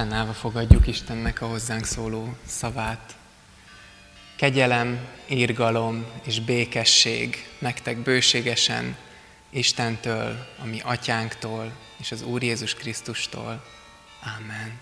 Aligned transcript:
Fennállva 0.00 0.32
fogadjuk 0.32 0.86
Istennek 0.86 1.40
a 1.40 1.46
hozzánk 1.46 1.84
szóló 1.84 2.34
szavát. 2.46 3.16
Kegyelem, 4.36 5.08
írgalom 5.28 6.06
és 6.22 6.40
békesség 6.40 7.48
nektek 7.58 7.96
bőségesen 7.96 8.96
Istentől, 9.50 10.46
a 10.62 10.64
mi 10.64 10.80
atyánktól 10.80 11.72
és 11.96 12.12
az 12.12 12.22
Úr 12.22 12.42
Jézus 12.42 12.74
Krisztustól. 12.74 13.64
Amen. 14.38 14.78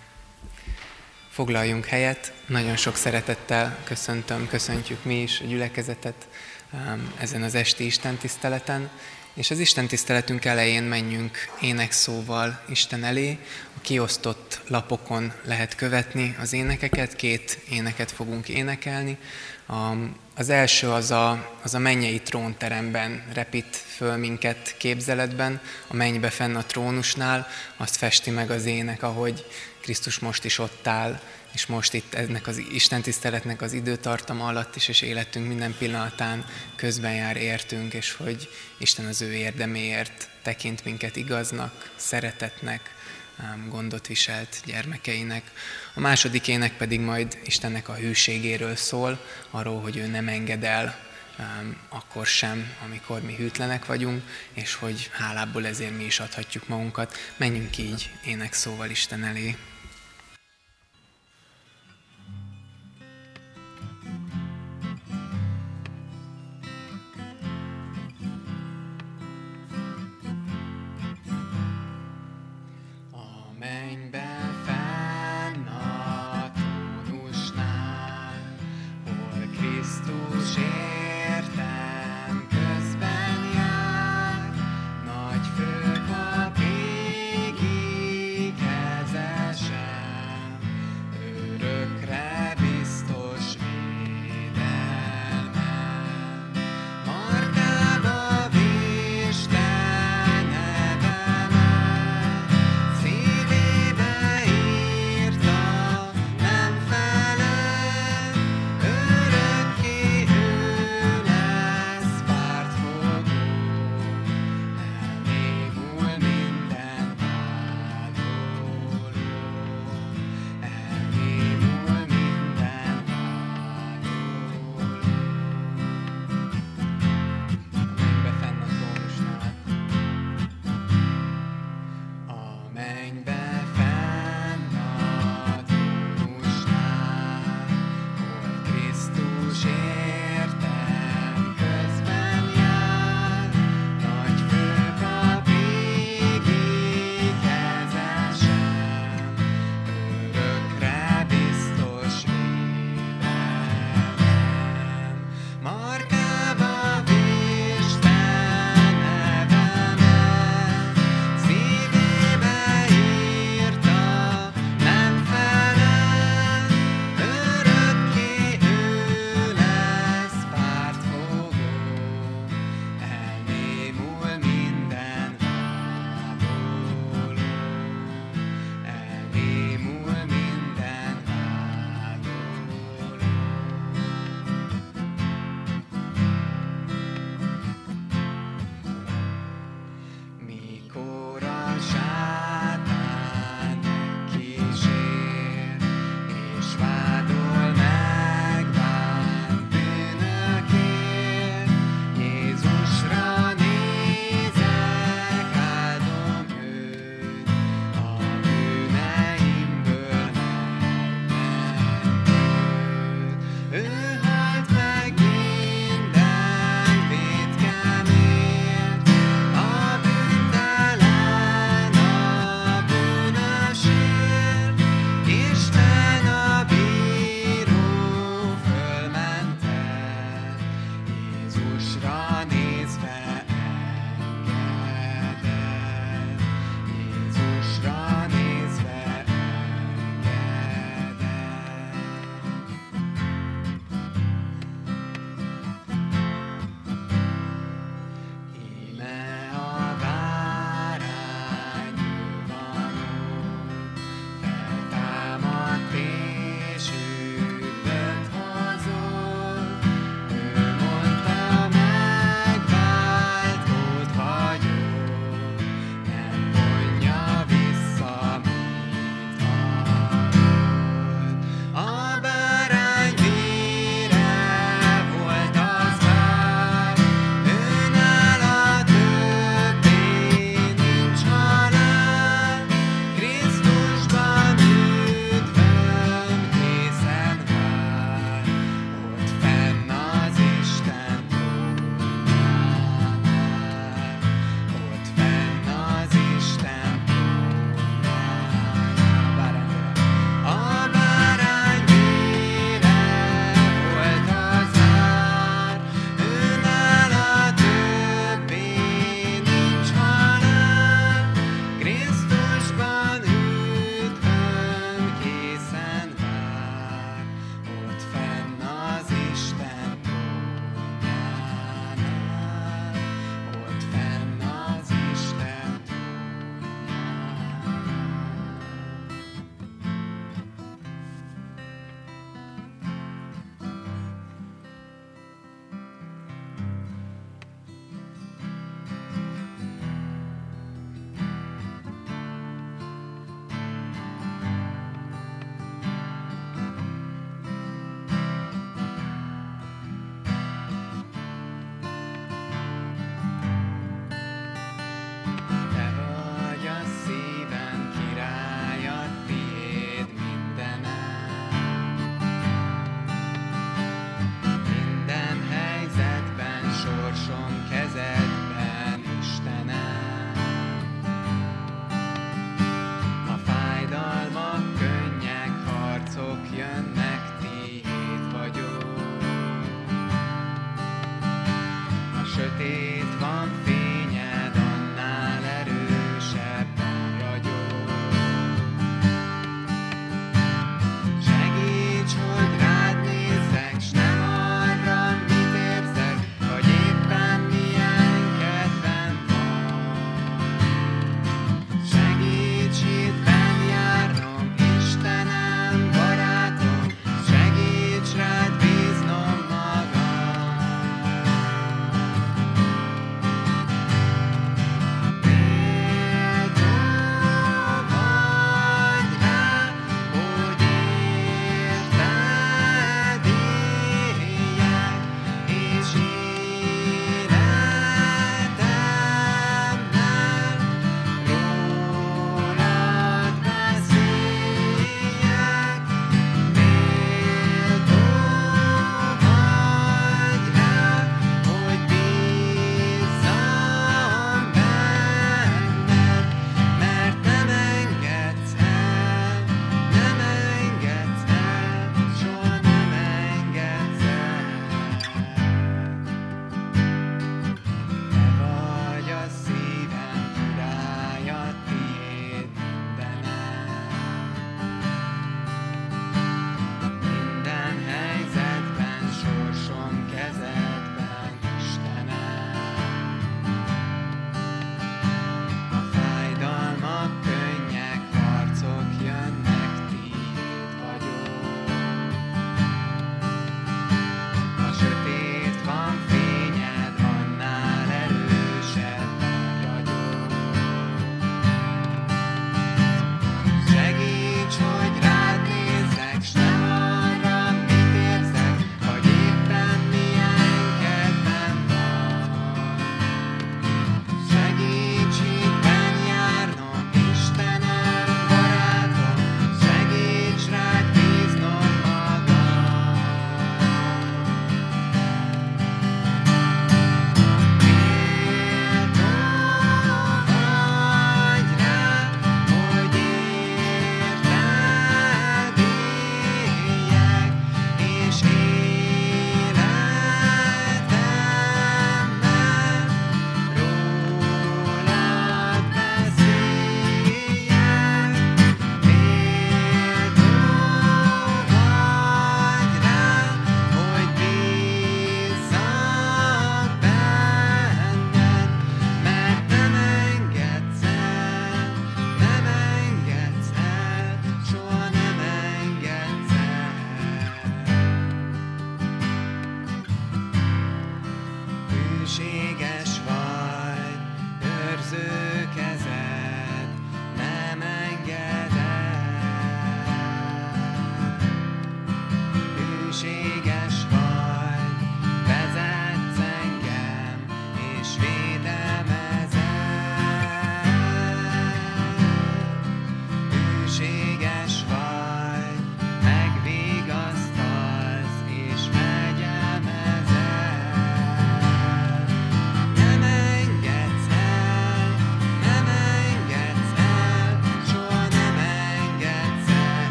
Foglaljunk 1.30 1.86
helyet, 1.86 2.32
nagyon 2.46 2.76
sok 2.76 2.96
szeretettel 2.96 3.78
köszöntöm, 3.84 4.48
köszöntjük 4.48 5.04
mi 5.04 5.22
is 5.22 5.40
a 5.40 5.44
gyülekezetet 5.44 6.28
um, 6.72 7.12
ezen 7.16 7.42
az 7.42 7.54
esti 7.54 7.84
Isten 7.84 8.16
tiszteleten, 8.16 8.90
és 9.38 9.50
az 9.50 9.58
Isten 9.58 9.86
tiszteletünk 9.86 10.44
elején 10.44 10.82
menjünk 10.82 11.38
énekszóval 11.60 12.60
Isten 12.68 13.04
elé. 13.04 13.38
A 13.76 13.80
kiosztott 13.80 14.60
lapokon 14.68 15.32
lehet 15.44 15.74
követni 15.74 16.36
az 16.40 16.52
énekeket, 16.52 17.16
két 17.16 17.58
éneket 17.70 18.10
fogunk 18.10 18.48
énekelni. 18.48 19.18
Az 20.34 20.48
első 20.48 20.90
az 20.90 21.10
a, 21.10 21.56
az 21.62 21.74
a 21.74 21.78
mennyei 21.78 22.20
trónteremben 22.20 23.24
repít 23.32 23.76
föl 23.76 24.16
minket 24.16 24.74
képzeletben, 24.78 25.60
a 25.86 25.94
mennybe 25.94 26.30
fenn 26.30 26.54
a 26.54 26.64
trónusnál, 26.64 27.46
azt 27.76 27.96
festi 27.96 28.30
meg 28.30 28.50
az 28.50 28.64
ének, 28.64 29.02
ahogy 29.02 29.46
Krisztus 29.80 30.18
most 30.18 30.44
is 30.44 30.58
ott 30.58 30.86
áll, 30.86 31.20
és 31.58 31.66
most 31.66 31.94
itt 31.94 32.14
ennek 32.14 32.46
az 32.46 32.58
Isten 32.72 33.02
tiszteletnek 33.02 33.62
az 33.62 33.72
időtartama 33.72 34.46
alatt 34.46 34.76
is, 34.76 34.88
és 34.88 35.00
életünk 35.00 35.48
minden 35.48 35.74
pillanatán 35.78 36.44
közben 36.76 37.14
jár 37.14 37.36
értünk, 37.36 37.94
és 37.94 38.12
hogy 38.12 38.48
Isten 38.76 39.06
az 39.06 39.22
ő 39.22 39.32
érdeméért 39.32 40.28
tekint 40.42 40.84
minket 40.84 41.16
igaznak, 41.16 41.90
szeretetnek, 41.96 42.94
gondot 43.68 44.06
viselt 44.06 44.62
gyermekeinek. 44.64 45.42
A 45.94 46.00
második 46.00 46.48
ének 46.48 46.76
pedig 46.76 47.00
majd 47.00 47.38
Istennek 47.44 47.88
a 47.88 47.94
hűségéről 47.94 48.76
szól, 48.76 49.24
arról, 49.50 49.80
hogy 49.80 49.96
ő 49.96 50.06
nem 50.06 50.28
enged 50.28 50.64
el 50.64 50.98
akkor 51.88 52.26
sem, 52.26 52.72
amikor 52.84 53.22
mi 53.22 53.34
hűtlenek 53.34 53.86
vagyunk, 53.86 54.22
és 54.52 54.74
hogy 54.74 55.10
hálából 55.12 55.66
ezért 55.66 55.96
mi 55.96 56.04
is 56.04 56.20
adhatjuk 56.20 56.68
magunkat. 56.68 57.16
Menjünk 57.36 57.78
így 57.78 58.10
ének 58.24 58.52
szóval 58.52 58.90
Isten 58.90 59.24
elé. 59.24 59.56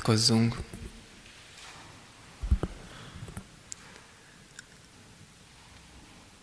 Imádkozzunk. 0.00 0.56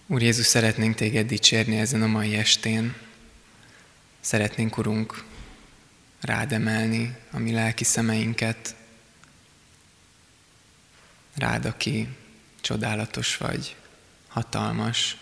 Úr 0.07 0.21
Jézus, 0.21 0.45
szeretnénk 0.45 0.95
téged 0.95 1.27
dicsérni 1.27 1.77
ezen 1.77 2.01
a 2.01 2.07
mai 2.07 2.35
estén. 2.35 2.95
Szeretnénk, 4.19 4.77
Urunk, 4.77 5.23
rád 6.21 6.51
emelni 6.51 7.15
a 7.31 7.37
mi 7.37 7.51
lelki 7.51 7.83
szemeinket, 7.83 8.75
rád, 11.35 11.65
aki 11.65 12.07
csodálatos 12.61 13.37
vagy, 13.37 13.75
hatalmas 14.27 15.17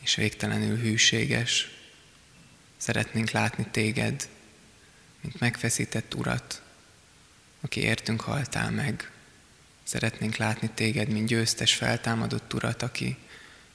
és 0.00 0.14
végtelenül 0.14 0.76
hűséges. 0.76 1.68
Szeretnénk 2.76 3.30
látni 3.30 3.66
téged, 3.70 4.28
mint 5.20 5.40
megfeszített 5.40 6.14
urat, 6.14 6.64
aki 7.66 7.80
értünk 7.80 8.20
haltál 8.20 8.70
meg. 8.70 9.10
Szeretnénk 9.82 10.36
látni 10.36 10.70
téged, 10.74 11.08
mint 11.08 11.26
győztes, 11.26 11.74
feltámadott 11.74 12.54
urat, 12.54 12.82
aki 12.82 13.16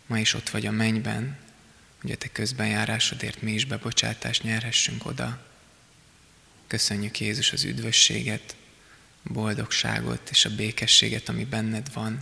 ma 0.05 0.19
is 0.19 0.33
ott 0.33 0.49
vagy 0.49 0.65
a 0.65 0.71
mennyben, 0.71 1.37
hogy 2.01 2.11
a 2.11 2.15
te 2.15 2.27
közbenjárásodért 2.31 3.41
mi 3.41 3.51
is 3.51 3.65
bebocsátást 3.65 4.43
nyerhessünk 4.43 5.05
oda. 5.05 5.45
Köszönjük 6.67 7.19
Jézus 7.19 7.51
az 7.51 7.63
üdvösséget, 7.63 8.55
boldogságot 9.23 10.29
és 10.29 10.45
a 10.45 10.55
békességet, 10.55 11.29
ami 11.29 11.45
benned 11.45 11.93
van. 11.93 12.21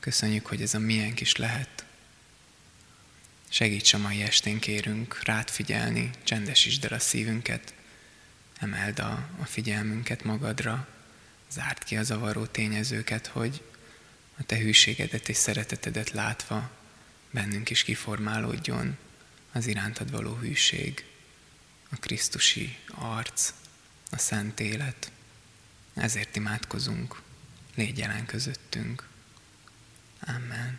Köszönjük, 0.00 0.46
hogy 0.46 0.62
ez 0.62 0.74
a 0.74 0.78
miénk 0.78 1.20
is 1.20 1.36
lehet. 1.36 1.84
Segíts 3.48 3.92
a 3.92 3.98
mai 3.98 4.22
estén 4.22 4.58
kérünk 4.58 5.22
rád 5.22 5.48
figyelni, 5.50 6.10
csendesítsd 6.24 6.84
el 6.84 6.92
a 6.92 6.98
szívünket, 6.98 7.74
emeld 8.60 8.98
a, 8.98 9.28
a 9.40 9.44
figyelmünket 9.44 10.24
magadra, 10.24 10.88
zárd 11.50 11.84
ki 11.84 11.96
a 11.96 12.02
zavaró 12.02 12.46
tényezőket, 12.46 13.26
hogy 13.26 13.62
a 14.38 14.42
te 14.42 14.56
hűségedet 14.56 15.28
és 15.28 15.36
szeretetedet 15.36 16.10
látva 16.10 16.70
bennünk 17.30 17.70
is 17.70 17.82
kiformálódjon 17.82 18.96
az 19.52 19.66
irántad 19.66 20.10
való 20.10 20.34
hűség, 20.34 21.04
a 21.90 21.96
Krisztusi 21.96 22.78
arc, 22.90 23.52
a 24.10 24.18
szent 24.18 24.60
élet. 24.60 25.12
Ezért 25.94 26.36
imádkozunk, 26.36 27.22
légy 27.74 27.98
jelen 27.98 28.26
közöttünk. 28.26 29.08
Amen. 30.20 30.78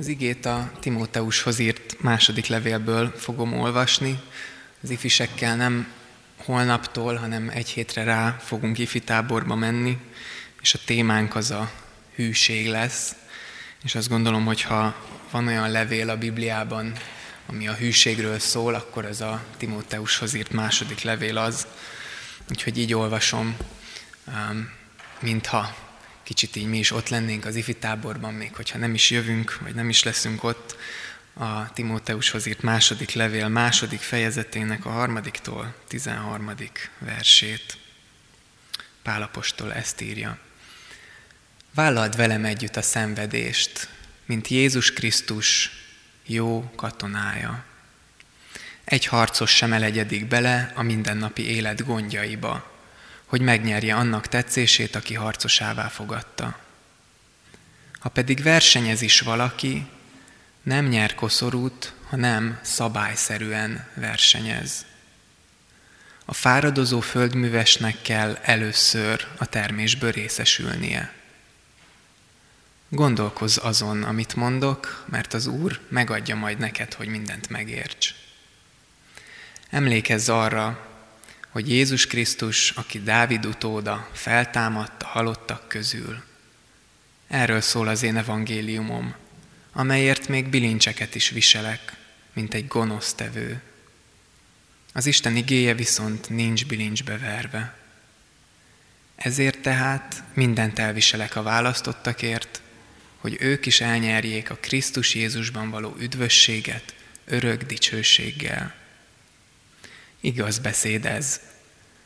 Az 0.00 0.08
igét 0.08 0.46
a 0.46 0.70
Timóteushoz 0.78 1.58
írt 1.58 2.02
második 2.02 2.46
levélből 2.46 3.12
fogom 3.16 3.52
olvasni. 3.52 4.20
Az 4.82 4.90
ifisekkel 4.90 5.56
nem 5.56 5.92
holnaptól, 6.36 7.14
hanem 7.14 7.48
egy 7.48 7.68
hétre 7.68 8.04
rá 8.04 8.36
fogunk 8.40 8.78
ifi 8.78 9.00
táborba 9.00 9.54
menni, 9.54 9.98
és 10.60 10.74
a 10.74 10.78
témánk 10.84 11.34
az 11.34 11.50
a 11.50 11.70
hűség 12.14 12.68
lesz. 12.68 13.14
És 13.82 13.94
azt 13.94 14.08
gondolom, 14.08 14.44
hogy 14.44 14.62
ha 14.62 14.94
van 15.30 15.46
olyan 15.46 15.70
levél 15.70 16.10
a 16.10 16.18
Bibliában, 16.18 16.92
ami 17.46 17.68
a 17.68 17.74
hűségről 17.74 18.38
szól, 18.38 18.74
akkor 18.74 19.04
ez 19.04 19.20
a 19.20 19.42
Timóteushoz 19.56 20.34
írt 20.34 20.52
második 20.52 21.02
levél 21.02 21.36
az. 21.38 21.66
Úgyhogy 22.50 22.78
így 22.78 22.94
olvasom, 22.94 23.56
mintha 25.20 25.74
kicsit 26.30 26.56
így 26.56 26.66
mi 26.66 26.78
is 26.78 26.90
ott 26.90 27.08
lennénk 27.08 27.44
az 27.44 27.56
ifi 27.56 27.74
táborban, 27.74 28.34
még 28.34 28.54
hogyha 28.54 28.78
nem 28.78 28.94
is 28.94 29.10
jövünk, 29.10 29.58
vagy 29.60 29.74
nem 29.74 29.88
is 29.88 30.02
leszünk 30.02 30.44
ott, 30.44 30.76
a 31.32 31.72
Timóteushoz 31.72 32.46
írt 32.46 32.62
második 32.62 33.12
levél 33.12 33.48
második 33.48 34.00
fejezetének 34.00 34.84
a 34.84 34.90
harmadiktól 34.90 35.74
tizenharmadik 35.88 36.90
versét. 36.98 37.78
Pálapostól 39.02 39.72
ezt 39.74 40.00
írja. 40.00 40.38
Vállald 41.74 42.16
velem 42.16 42.44
együtt 42.44 42.76
a 42.76 42.82
szenvedést, 42.82 43.88
mint 44.24 44.48
Jézus 44.48 44.92
Krisztus 44.92 45.70
jó 46.26 46.72
katonája. 46.76 47.64
Egy 48.84 49.06
harcos 49.06 49.50
sem 49.56 49.72
elegyedik 49.72 50.26
bele 50.26 50.72
a 50.74 50.82
mindennapi 50.82 51.48
élet 51.48 51.84
gondjaiba, 51.84 52.69
hogy 53.30 53.40
megnyerje 53.40 53.94
annak 53.94 54.26
tetszését, 54.26 54.96
aki 54.96 55.14
harcosává 55.14 55.88
fogadta. 55.88 56.58
Ha 57.98 58.08
pedig 58.08 58.42
versenyez 58.42 59.02
is 59.02 59.20
valaki, 59.20 59.86
nem 60.62 60.86
nyer 60.86 61.14
koszorút, 61.14 61.92
ha 62.08 62.16
nem 62.16 62.58
szabályszerűen 62.62 63.86
versenyez. 63.94 64.84
A 66.24 66.34
fáradozó 66.34 67.00
földművesnek 67.00 68.02
kell 68.02 68.38
először 68.42 69.26
a 69.38 69.46
termésből 69.46 70.10
részesülnie. 70.10 71.12
Gondolkozz 72.88 73.58
azon, 73.62 74.02
amit 74.02 74.34
mondok, 74.34 75.04
mert 75.08 75.34
az 75.34 75.46
Úr 75.46 75.80
megadja 75.88 76.36
majd 76.36 76.58
neked, 76.58 76.94
hogy 76.94 77.08
mindent 77.08 77.48
megérts. 77.48 78.14
Emlékezz 79.68 80.28
arra, 80.28 80.89
hogy 81.50 81.70
Jézus 81.70 82.06
Krisztus, 82.06 82.70
aki 82.70 83.02
Dávid 83.02 83.46
utóda, 83.46 84.10
feltámadt 84.12 85.02
a 85.02 85.06
halottak 85.06 85.68
közül. 85.68 86.22
Erről 87.28 87.60
szól 87.60 87.88
az 87.88 88.02
én 88.02 88.16
evangéliumom, 88.16 89.14
amelyért 89.72 90.28
még 90.28 90.46
bilincseket 90.46 91.14
is 91.14 91.28
viselek, 91.28 91.96
mint 92.32 92.54
egy 92.54 92.66
gonosztevő. 92.66 93.60
Az 94.92 95.06
Isten 95.06 95.36
igéje 95.36 95.74
viszont 95.74 96.28
nincs 96.28 96.66
bilincsbe 96.66 97.18
verve. 97.18 97.76
Ezért 99.14 99.58
tehát 99.58 100.22
mindent 100.34 100.78
elviselek 100.78 101.36
a 101.36 101.42
választottakért, 101.42 102.62
hogy 103.16 103.36
ők 103.40 103.66
is 103.66 103.80
elnyerjék 103.80 104.50
a 104.50 104.58
Krisztus 104.60 105.14
Jézusban 105.14 105.70
való 105.70 105.96
üdvösséget 105.98 106.94
örök 107.24 107.62
dicsőséggel. 107.62 108.74
Igaz 110.20 110.58
beszéd 110.58 111.06
ez. 111.06 111.40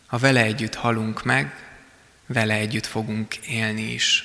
Ha 0.06 0.18
vele 0.18 0.42
együtt 0.42 0.74
halunk 0.74 1.22
meg, 1.22 1.54
vele 2.26 2.54
együtt 2.54 2.86
fogunk 2.86 3.36
élni 3.36 3.92
is. 3.92 4.24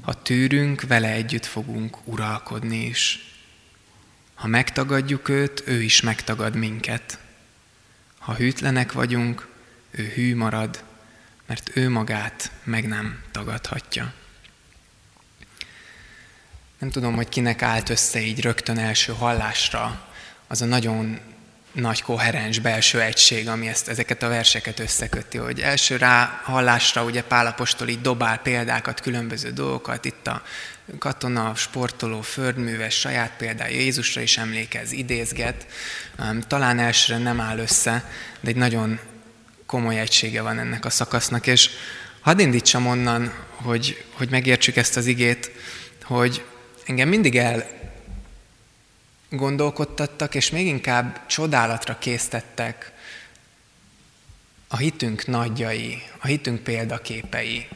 Ha 0.00 0.22
tűrünk, 0.22 0.82
vele 0.82 1.08
együtt 1.08 1.46
fogunk 1.46 1.98
uralkodni 2.04 2.84
is. 2.84 3.32
Ha 4.34 4.46
megtagadjuk 4.46 5.28
őt, 5.28 5.62
ő 5.66 5.82
is 5.82 6.00
megtagad 6.00 6.54
minket. 6.54 7.18
Ha 8.18 8.34
hűtlenek 8.34 8.92
vagyunk, 8.92 9.48
ő 9.90 10.12
hű 10.14 10.36
marad, 10.36 10.84
mert 11.46 11.76
ő 11.76 11.88
magát 11.88 12.50
meg 12.64 12.88
nem 12.88 13.22
tagadhatja. 13.30 14.12
Nem 16.78 16.90
tudom, 16.90 17.14
hogy 17.14 17.28
kinek 17.28 17.62
állt 17.62 17.88
össze 17.88 18.20
így 18.20 18.40
rögtön 18.40 18.78
első 18.78 19.12
hallásra 19.12 20.08
az 20.46 20.62
a 20.62 20.64
nagyon 20.64 21.20
nagy 21.74 22.02
koherens 22.02 22.58
belső 22.58 23.00
egység, 23.00 23.48
ami 23.48 23.68
ezt, 23.68 23.88
ezeket 23.88 24.22
a 24.22 24.28
verseket 24.28 24.80
összeköti, 24.80 25.38
hogy 25.38 25.60
első 25.60 25.96
rá 25.96 26.40
hallásra 26.44 27.04
ugye 27.04 27.22
Pálapostól 27.22 27.88
így 27.88 28.00
dobál 28.00 28.38
példákat, 28.38 29.00
különböző 29.00 29.50
dolgokat, 29.50 30.04
itt 30.04 30.26
a 30.26 30.42
katona, 30.98 31.54
sportoló, 31.54 32.20
földműves, 32.20 32.94
saját 32.94 33.30
példája 33.38 33.76
Jézusra 33.76 34.20
is 34.20 34.38
emlékez, 34.38 34.92
idézget, 34.92 35.66
talán 36.46 36.78
elsőre 36.78 37.18
nem 37.18 37.40
áll 37.40 37.58
össze, 37.58 38.10
de 38.40 38.48
egy 38.48 38.56
nagyon 38.56 38.98
komoly 39.66 40.00
egysége 40.00 40.42
van 40.42 40.58
ennek 40.58 40.84
a 40.84 40.90
szakasznak, 40.90 41.46
és 41.46 41.70
hadd 42.20 42.38
indítsam 42.38 42.86
onnan, 42.86 43.32
hogy, 43.50 44.04
hogy 44.12 44.30
megértsük 44.30 44.76
ezt 44.76 44.96
az 44.96 45.06
igét, 45.06 45.50
hogy 46.02 46.44
engem 46.84 47.08
mindig 47.08 47.36
el 47.36 47.66
gondolkodtattak, 49.36 50.34
és 50.34 50.50
még 50.50 50.66
inkább 50.66 51.26
csodálatra 51.26 51.98
késztettek 51.98 52.92
a 54.68 54.76
hitünk 54.76 55.26
nagyjai, 55.26 56.02
a 56.18 56.26
hitünk 56.26 56.62
példaképei. 56.62 57.68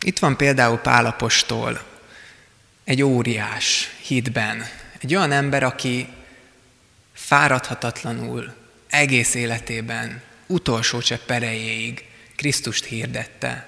Itt 0.00 0.18
van 0.18 0.36
például 0.36 0.78
Pálapostól, 0.78 1.82
egy 2.84 3.02
óriás 3.02 3.88
hitben, 4.02 4.64
egy 4.98 5.14
olyan 5.14 5.32
ember, 5.32 5.62
aki 5.62 6.08
fáradhatatlanul 7.12 8.54
egész 8.88 9.34
életében, 9.34 10.22
utolsó 10.46 11.00
csepp 11.00 11.30
erejéig 11.30 12.04
Krisztust 12.36 12.84
hirdette. 12.84 13.66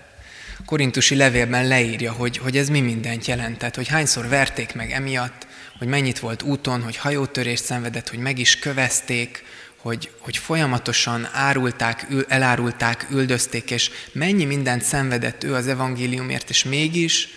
Korintusi 0.65 1.15
levélben 1.15 1.67
leírja, 1.67 2.13
hogy, 2.13 2.39
hogy 2.39 2.57
ez 2.57 2.69
mi 2.69 2.81
mindent 2.81 3.27
jelentett, 3.27 3.75
hogy 3.75 3.89
hányszor 3.89 4.29
verték 4.29 4.75
meg 4.75 4.91
emiatt, 4.91 5.47
hogy 5.79 5.89
mennyit 5.89 6.19
volt 6.19 6.43
úton, 6.43 6.83
hogy 6.83 6.97
hajótörést 6.97 7.65
szenvedett, 7.65 8.09
hogy 8.09 8.19
meg 8.19 8.39
is 8.39 8.59
kövezték, 8.59 9.45
hogy, 9.77 10.11
hogy 10.19 10.37
folyamatosan 10.37 11.29
árulták, 11.33 12.07
ül, 12.11 12.25
elárulták, 12.29 13.07
üldözték, 13.11 13.71
és 13.71 13.91
mennyi 14.13 14.45
mindent 14.45 14.83
szenvedett 14.83 15.45
ő 15.45 15.55
az 15.55 15.67
evangéliumért, 15.67 16.51
és 16.51 16.65
mégis 16.65 17.29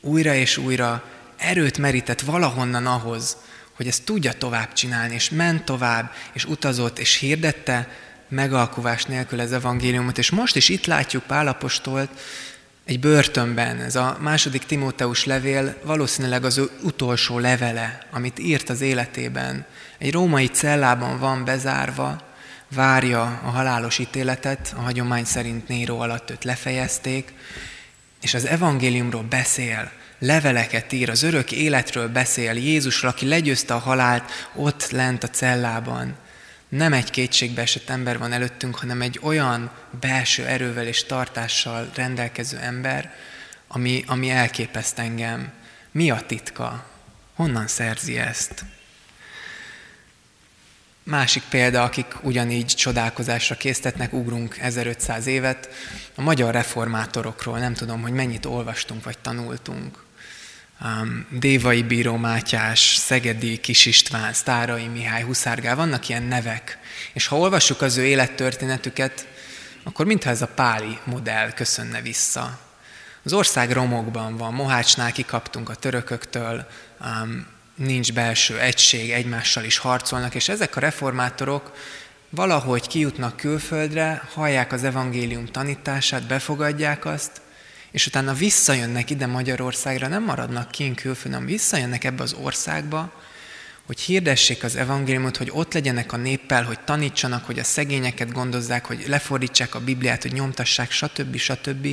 újra 0.00 0.34
és 0.34 0.56
újra 0.56 1.04
erőt 1.36 1.78
merített 1.78 2.20
valahonnan 2.20 2.86
ahhoz, 2.86 3.36
hogy 3.76 3.86
ezt 3.86 4.04
tudja 4.04 4.32
tovább 4.32 4.72
csinálni, 4.72 5.14
és 5.14 5.30
ment 5.30 5.64
tovább, 5.64 6.12
és 6.32 6.44
utazott, 6.44 6.98
és 6.98 7.18
hirdette 7.18 7.88
megalkuvás 8.28 9.04
nélkül 9.04 9.40
az 9.40 9.52
evangéliumot. 9.52 10.18
És 10.18 10.30
most 10.30 10.56
is 10.56 10.68
itt 10.68 10.86
látjuk 10.86 11.22
Pálapostolt 11.22 12.10
egy 12.84 13.00
börtönben. 13.00 13.80
Ez 13.80 13.96
a 13.96 14.18
második 14.20 14.64
Timóteus 14.64 15.24
levél 15.24 15.76
valószínűleg 15.82 16.44
az 16.44 16.58
ő 16.58 16.70
utolsó 16.82 17.38
levele, 17.38 17.98
amit 18.10 18.38
írt 18.38 18.68
az 18.68 18.80
életében. 18.80 19.66
Egy 19.98 20.12
római 20.12 20.46
cellában 20.46 21.18
van 21.18 21.44
bezárva, 21.44 22.20
várja 22.68 23.22
a 23.22 23.48
halálos 23.48 23.98
ítéletet, 23.98 24.74
a 24.76 24.80
hagyomány 24.80 25.24
szerint 25.24 25.68
Néró 25.68 26.00
alatt 26.00 26.30
őt 26.30 26.44
lefejezték, 26.44 27.32
és 28.20 28.34
az 28.34 28.46
evangéliumról 28.46 29.22
beszél, 29.22 29.90
leveleket 30.18 30.92
ír, 30.92 31.10
az 31.10 31.22
örök 31.22 31.52
életről 31.52 32.08
beszél, 32.08 32.52
Jézusról, 32.52 33.10
aki 33.10 33.26
legyőzte 33.28 33.74
a 33.74 33.78
halált 33.78 34.30
ott 34.54 34.90
lent 34.90 35.24
a 35.24 35.28
cellában. 35.28 36.16
Nem 36.74 36.92
egy 36.92 37.10
kétségbe 37.10 37.62
esett 37.62 37.88
ember 37.88 38.18
van 38.18 38.32
előttünk, 38.32 38.76
hanem 38.76 39.02
egy 39.02 39.18
olyan 39.22 39.70
belső 40.00 40.46
erővel 40.46 40.86
és 40.86 41.04
tartással 41.04 41.90
rendelkező 41.94 42.58
ember, 42.58 43.14
ami, 43.68 44.04
ami 44.06 44.30
elképeszt 44.30 44.98
engem. 44.98 45.52
Mi 45.90 46.10
a 46.10 46.22
titka? 46.26 46.86
Honnan 47.34 47.66
szerzi 47.66 48.18
ezt? 48.18 48.64
Másik 51.02 51.42
példa, 51.48 51.82
akik 51.82 52.16
ugyanígy 52.22 52.66
csodálkozásra 52.66 53.54
késztetnek, 53.54 54.12
ugrunk 54.12 54.58
1500 54.58 55.26
évet, 55.26 55.68
a 56.14 56.22
magyar 56.22 56.52
reformátorokról 56.54 57.58
nem 57.58 57.74
tudom, 57.74 58.02
hogy 58.02 58.12
mennyit 58.12 58.44
olvastunk 58.44 59.04
vagy 59.04 59.18
tanultunk. 59.18 60.03
Um, 60.82 61.26
Dévai 61.30 61.82
Bíró 61.82 62.16
Mátyás, 62.16 62.96
Szegedi 62.96 63.60
Kis 63.60 63.86
István, 63.86 64.32
Sztárai 64.32 64.86
Mihály, 64.86 65.22
Huszárgál, 65.22 65.76
vannak 65.76 66.08
ilyen 66.08 66.22
nevek. 66.22 66.78
És 67.12 67.26
ha 67.26 67.38
olvassuk 67.38 67.80
az 67.80 67.96
ő 67.96 68.04
élettörténetüket, 68.04 69.26
akkor 69.82 70.06
mintha 70.06 70.30
ez 70.30 70.42
a 70.42 70.46
páli 70.46 70.98
modell 71.04 71.52
köszönne 71.52 72.00
vissza. 72.00 72.58
Az 73.22 73.32
ország 73.32 73.70
romokban 73.70 74.36
van, 74.36 74.54
Mohácsnál 74.54 75.12
kikaptunk 75.12 75.68
a 75.68 75.74
törököktől, 75.74 76.66
nincs 77.74 78.12
belső 78.12 78.60
egység, 78.60 79.10
egymással 79.10 79.64
is 79.64 79.78
harcolnak, 79.78 80.34
és 80.34 80.48
ezek 80.48 80.76
a 80.76 80.80
reformátorok 80.80 81.72
valahogy 82.30 82.86
kijutnak 82.86 83.36
külföldre, 83.36 84.28
hallják 84.34 84.72
az 84.72 84.84
evangélium 84.84 85.46
tanítását, 85.46 86.26
befogadják 86.26 87.04
azt, 87.04 87.40
és 87.94 88.06
utána 88.06 88.32
visszajönnek 88.32 89.10
ide 89.10 89.26
Magyarországra, 89.26 90.08
nem 90.08 90.24
maradnak 90.24 90.70
kint 90.70 91.00
külföldön, 91.00 91.32
hanem 91.32 91.46
visszajönnek 91.46 92.04
ebbe 92.04 92.22
az 92.22 92.32
országba, 92.32 93.12
hogy 93.86 94.00
hirdessék 94.00 94.64
az 94.64 94.76
evangéliumot, 94.76 95.36
hogy 95.36 95.50
ott 95.52 95.72
legyenek 95.72 96.12
a 96.12 96.16
néppel, 96.16 96.62
hogy 96.62 96.80
tanítsanak, 96.80 97.44
hogy 97.46 97.58
a 97.58 97.64
szegényeket 97.64 98.32
gondozzák, 98.32 98.84
hogy 98.86 99.04
lefordítsák 99.06 99.74
a 99.74 99.80
Bibliát, 99.80 100.22
hogy 100.22 100.32
nyomtassák, 100.32 100.90
stb. 100.90 101.36
stb. 101.36 101.88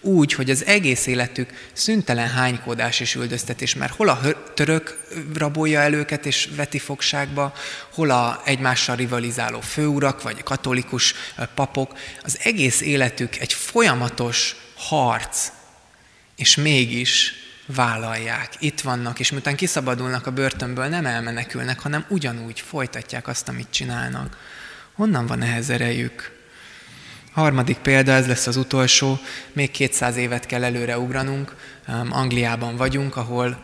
Úgy, 0.00 0.32
hogy 0.32 0.50
az 0.50 0.64
egész 0.64 1.06
életük 1.06 1.68
szüntelen 1.72 2.28
hánykódás 2.28 3.00
és 3.00 3.14
üldöztetés, 3.14 3.74
mert 3.74 3.94
hol 3.94 4.08
a 4.08 4.20
török 4.54 5.06
rabolja 5.34 5.80
el 5.80 5.92
őket 5.94 6.26
és 6.26 6.48
veti 6.56 6.78
fogságba, 6.78 7.52
hol 7.94 8.10
a 8.10 8.42
egymással 8.44 8.96
rivalizáló 8.96 9.60
főurak, 9.60 10.22
vagy 10.22 10.42
katolikus 10.42 11.14
papok, 11.54 11.98
az 12.22 12.38
egész 12.42 12.80
életük 12.80 13.36
egy 13.36 13.52
folyamatos 13.52 14.56
harc, 14.80 15.52
és 16.36 16.56
mégis 16.56 17.32
vállalják, 17.66 18.52
itt 18.58 18.80
vannak, 18.80 19.20
és 19.20 19.30
miután 19.30 19.56
kiszabadulnak 19.56 20.26
a 20.26 20.30
börtönből, 20.32 20.86
nem 20.86 21.06
elmenekülnek, 21.06 21.80
hanem 21.80 22.04
ugyanúgy 22.08 22.60
folytatják 22.60 23.28
azt, 23.28 23.48
amit 23.48 23.70
csinálnak. 23.70 24.36
Honnan 24.94 25.26
van 25.26 25.42
ehhez 25.42 25.70
erejük? 25.70 26.38
A 27.32 27.40
harmadik 27.40 27.76
példa, 27.76 28.12
ez 28.12 28.26
lesz 28.26 28.46
az 28.46 28.56
utolsó, 28.56 29.18
még 29.52 29.70
200 29.70 30.16
évet 30.16 30.46
kell 30.46 30.64
előre 30.64 30.98
ugranunk. 30.98 31.56
Angliában 32.10 32.76
vagyunk, 32.76 33.16
ahol 33.16 33.62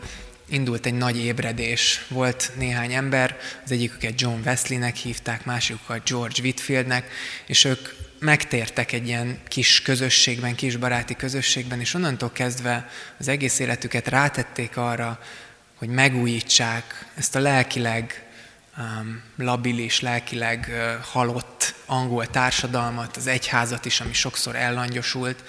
indult 0.49 0.85
egy 0.85 0.93
nagy 0.93 1.17
ébredés. 1.17 2.05
Volt 2.07 2.51
néhány 2.57 2.93
ember, 2.93 3.37
az 3.65 3.71
egyiküket 3.71 4.21
John 4.21 4.39
Wesleynek 4.45 4.95
hívták, 4.95 5.45
másikukat 5.45 6.09
George 6.09 6.41
Whitfieldnek, 6.41 7.11
és 7.45 7.63
ők 7.63 7.89
megtértek 8.19 8.91
egy 8.91 9.07
ilyen 9.07 9.39
kis 9.47 9.81
közösségben, 9.81 10.55
kis 10.55 10.75
baráti 10.75 11.15
közösségben, 11.15 11.79
és 11.79 11.93
onnantól 11.93 12.31
kezdve 12.31 12.89
az 13.19 13.27
egész 13.27 13.59
életüket 13.59 14.07
rátették 14.07 14.77
arra, 14.77 15.19
hogy 15.75 15.89
megújítsák 15.89 17.05
ezt 17.15 17.35
a 17.35 17.39
lelkileg 17.39 18.25
um, 18.77 19.21
labilis, 19.37 19.99
lelkileg 20.01 20.67
uh, 20.69 21.05
halott 21.05 21.73
angol 21.85 22.27
társadalmat, 22.27 23.17
az 23.17 23.27
egyházat 23.27 23.85
is, 23.85 24.01
ami 24.01 24.13
sokszor 24.13 24.55
ellangyosult, 24.55 25.43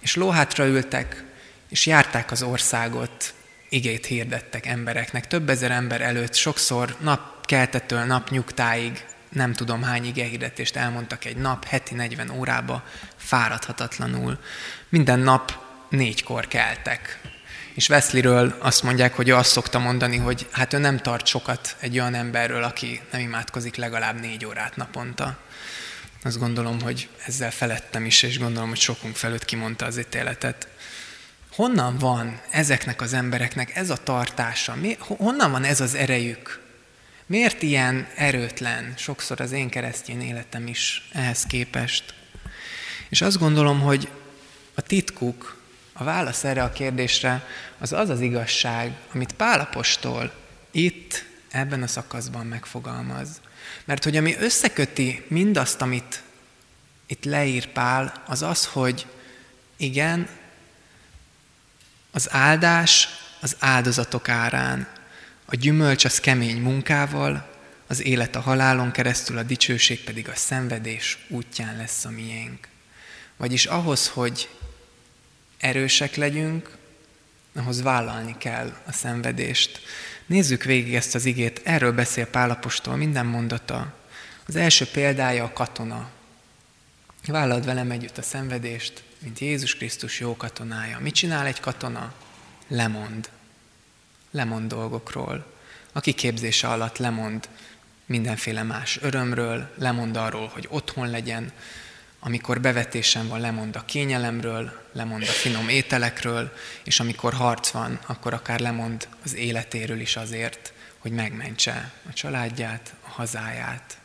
és 0.00 0.14
lóhátra 0.14 0.66
ültek, 0.66 1.24
és 1.68 1.86
járták 1.86 2.30
az 2.30 2.42
országot, 2.42 3.34
igét 3.68 4.06
hirdettek 4.06 4.66
embereknek, 4.66 5.26
több 5.26 5.48
ezer 5.48 5.70
ember 5.70 6.00
előtt, 6.00 6.34
sokszor 6.34 6.96
nap 7.00 7.46
keltetől 7.46 8.04
nap 8.04 8.30
nyugtáig 8.30 9.04
nem 9.36 9.52
tudom 9.52 9.82
hány 9.82 10.04
igehirdetést 10.04 10.76
elmondtak 10.76 11.24
egy 11.24 11.36
nap, 11.36 11.64
heti 11.64 11.94
40 11.94 12.30
órába, 12.30 12.84
fáradhatatlanul. 13.16 14.38
Minden 14.88 15.18
nap 15.18 15.52
négykor 15.90 16.48
keltek. 16.48 17.20
És 17.74 17.88
Wesleyről 17.88 18.56
azt 18.58 18.82
mondják, 18.82 19.14
hogy 19.14 19.28
ő 19.28 19.34
azt 19.34 19.50
szokta 19.50 19.78
mondani, 19.78 20.16
hogy 20.16 20.48
hát 20.50 20.72
ő 20.72 20.78
nem 20.78 20.98
tart 20.98 21.26
sokat 21.26 21.76
egy 21.80 21.98
olyan 21.98 22.14
emberről, 22.14 22.62
aki 22.62 23.00
nem 23.12 23.20
imádkozik 23.20 23.76
legalább 23.76 24.20
négy 24.20 24.44
órát 24.44 24.76
naponta. 24.76 25.38
Azt 26.22 26.38
gondolom, 26.38 26.80
hogy 26.80 27.08
ezzel 27.26 27.50
felettem 27.50 28.04
is, 28.04 28.22
és 28.22 28.38
gondolom, 28.38 28.68
hogy 28.68 28.78
sokunk 28.78 29.16
felőtt 29.16 29.44
kimondta 29.44 29.86
az 29.86 29.98
ítéletet. 29.98 30.68
Honnan 31.52 31.98
van 31.98 32.40
ezeknek 32.50 33.00
az 33.00 33.12
embereknek 33.12 33.76
ez 33.76 33.90
a 33.90 33.96
tartása? 33.96 34.74
Mi, 34.74 34.96
honnan 34.98 35.50
van 35.50 35.64
ez 35.64 35.80
az 35.80 35.94
erejük? 35.94 36.65
Miért 37.26 37.62
ilyen 37.62 38.08
erőtlen 38.14 38.94
sokszor 38.96 39.40
az 39.40 39.52
én 39.52 39.68
keresztény 39.68 40.22
életem 40.22 40.66
is 40.66 41.08
ehhez 41.12 41.42
képest? 41.42 42.14
És 43.08 43.20
azt 43.20 43.38
gondolom, 43.38 43.80
hogy 43.80 44.08
a 44.74 44.80
titkuk, 44.80 45.60
a 45.92 46.04
válasz 46.04 46.44
erre 46.44 46.62
a 46.62 46.72
kérdésre 46.72 47.46
az 47.78 47.92
az 47.92 48.08
az 48.08 48.20
igazság, 48.20 48.92
amit 49.12 49.32
Pálapostól 49.32 50.32
itt, 50.70 51.24
ebben 51.50 51.82
a 51.82 51.86
szakaszban 51.86 52.46
megfogalmaz. 52.46 53.28
Mert 53.84 54.04
hogy 54.04 54.16
ami 54.16 54.36
összeköti 54.36 55.24
mindazt, 55.28 55.80
amit 55.80 56.22
itt 57.06 57.24
leír 57.24 57.66
Pál, 57.66 58.22
az 58.26 58.42
az, 58.42 58.66
hogy 58.66 59.06
igen, 59.76 60.28
az 62.10 62.32
áldás 62.32 63.08
az 63.40 63.56
áldozatok 63.58 64.28
árán, 64.28 64.88
a 65.46 65.56
gyümölcs 65.56 66.04
az 66.04 66.20
kemény 66.20 66.60
munkával, 66.60 67.54
az 67.86 68.02
élet 68.02 68.36
a 68.36 68.40
halálon 68.40 68.90
keresztül, 68.90 69.38
a 69.38 69.42
dicsőség 69.42 70.04
pedig 70.04 70.28
a 70.28 70.34
szenvedés 70.34 71.18
útján 71.28 71.76
lesz 71.76 72.04
a 72.04 72.10
miénk. 72.10 72.68
Vagyis 73.36 73.66
ahhoz, 73.66 74.08
hogy 74.08 74.48
erősek 75.58 76.14
legyünk, 76.14 76.76
ahhoz 77.54 77.82
vállalni 77.82 78.34
kell 78.38 78.76
a 78.86 78.92
szenvedést. 78.92 79.80
Nézzük 80.26 80.62
végig 80.62 80.94
ezt 80.94 81.14
az 81.14 81.24
igét, 81.24 81.60
erről 81.64 81.92
beszél 81.92 82.26
Pálapostól 82.26 82.96
minden 82.96 83.26
mondata. 83.26 83.94
Az 84.46 84.56
első 84.56 84.86
példája 84.86 85.44
a 85.44 85.52
katona. 85.52 86.10
Vállald 87.26 87.64
velem 87.64 87.90
együtt 87.90 88.18
a 88.18 88.22
szenvedést, 88.22 89.02
mint 89.18 89.38
Jézus 89.38 89.74
Krisztus 89.74 90.20
jó 90.20 90.36
katonája. 90.36 90.98
Mit 90.98 91.14
csinál 91.14 91.46
egy 91.46 91.60
katona? 91.60 92.14
Lemond 92.68 93.30
lemond 94.36 94.68
dolgokról. 94.68 95.46
A 95.92 96.00
kiképzése 96.00 96.68
alatt 96.68 96.98
lemond 96.98 97.48
mindenféle 98.06 98.62
más 98.62 98.98
örömről, 99.02 99.72
lemond 99.78 100.16
arról, 100.16 100.46
hogy 100.46 100.66
otthon 100.70 101.10
legyen, 101.10 101.52
amikor 102.18 102.60
bevetésen 102.60 103.28
van, 103.28 103.40
lemond 103.40 103.76
a 103.76 103.84
kényelemről, 103.84 104.88
lemond 104.92 105.22
a 105.22 105.26
finom 105.26 105.68
ételekről, 105.68 106.56
és 106.84 107.00
amikor 107.00 107.32
harc 107.32 107.70
van, 107.70 107.98
akkor 108.06 108.34
akár 108.34 108.60
lemond 108.60 109.08
az 109.24 109.34
életéről 109.34 110.00
is 110.00 110.16
azért, 110.16 110.72
hogy 110.98 111.12
megmentse 111.12 111.92
a 112.08 112.12
családját, 112.12 112.94
a 113.06 113.08
hazáját. 113.08 113.98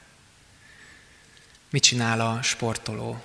Mit 1.69 1.83
csinál 1.83 2.21
a 2.21 2.41
sportoló? 2.41 3.23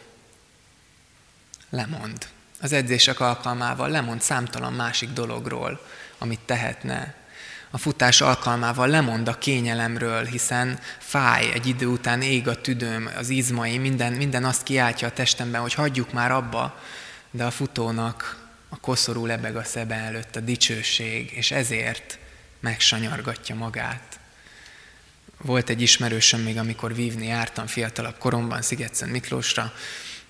Lemond. 1.71 2.29
Az 2.61 2.73
edzések 2.73 3.21
alkalmával 3.21 3.89
lemond 3.89 4.23
számtalan 4.23 4.73
másik 4.73 5.09
dologról, 5.09 5.81
amit 6.19 6.41
tehetne. 6.41 7.15
A 7.71 7.79
futás 7.79 8.21
alkalmával 8.21 8.89
lemond 8.89 9.29
a 9.29 9.39
kényelemről, 9.39 10.25
hiszen 10.25 10.79
fáj, 10.99 11.53
egy 11.53 11.67
idő 11.67 11.87
után 11.87 12.23
ég 12.23 12.49
a 12.49 12.61
tüdőm, 12.61 13.11
az 13.17 13.29
izmai, 13.29 13.79
minden, 13.79 14.13
minden 14.13 14.45
azt 14.45 14.63
kiáltja 14.63 15.09
a 15.09 15.13
testemben, 15.13 15.61
hogy 15.61 15.75
hagyjuk 15.75 16.13
már 16.13 16.33
abba, 16.33 16.81
de 17.31 17.45
a 17.45 17.51
futónak 17.51 18.47
a 18.69 18.81
koszorú 18.81 19.27
lebeg 19.27 19.57
a 19.57 19.65
szebe 19.65 19.95
előtt, 19.95 20.37
a 20.37 20.41
dicsőség, 20.41 21.33
és 21.33 21.51
ezért 21.51 22.19
megsanyargatja 22.61 23.55
magát. 23.55 24.19
Volt 25.43 25.69
egy 25.69 25.83
ismerősöm 25.83 26.41
még, 26.41 26.59
amikor 26.59 26.95
vívni 26.95 27.27
jártam 27.27 27.67
fiatalabb 27.67 28.19
koromban 28.19 28.63
Szigetszent 28.63 29.13
Miklósra, 29.13 29.73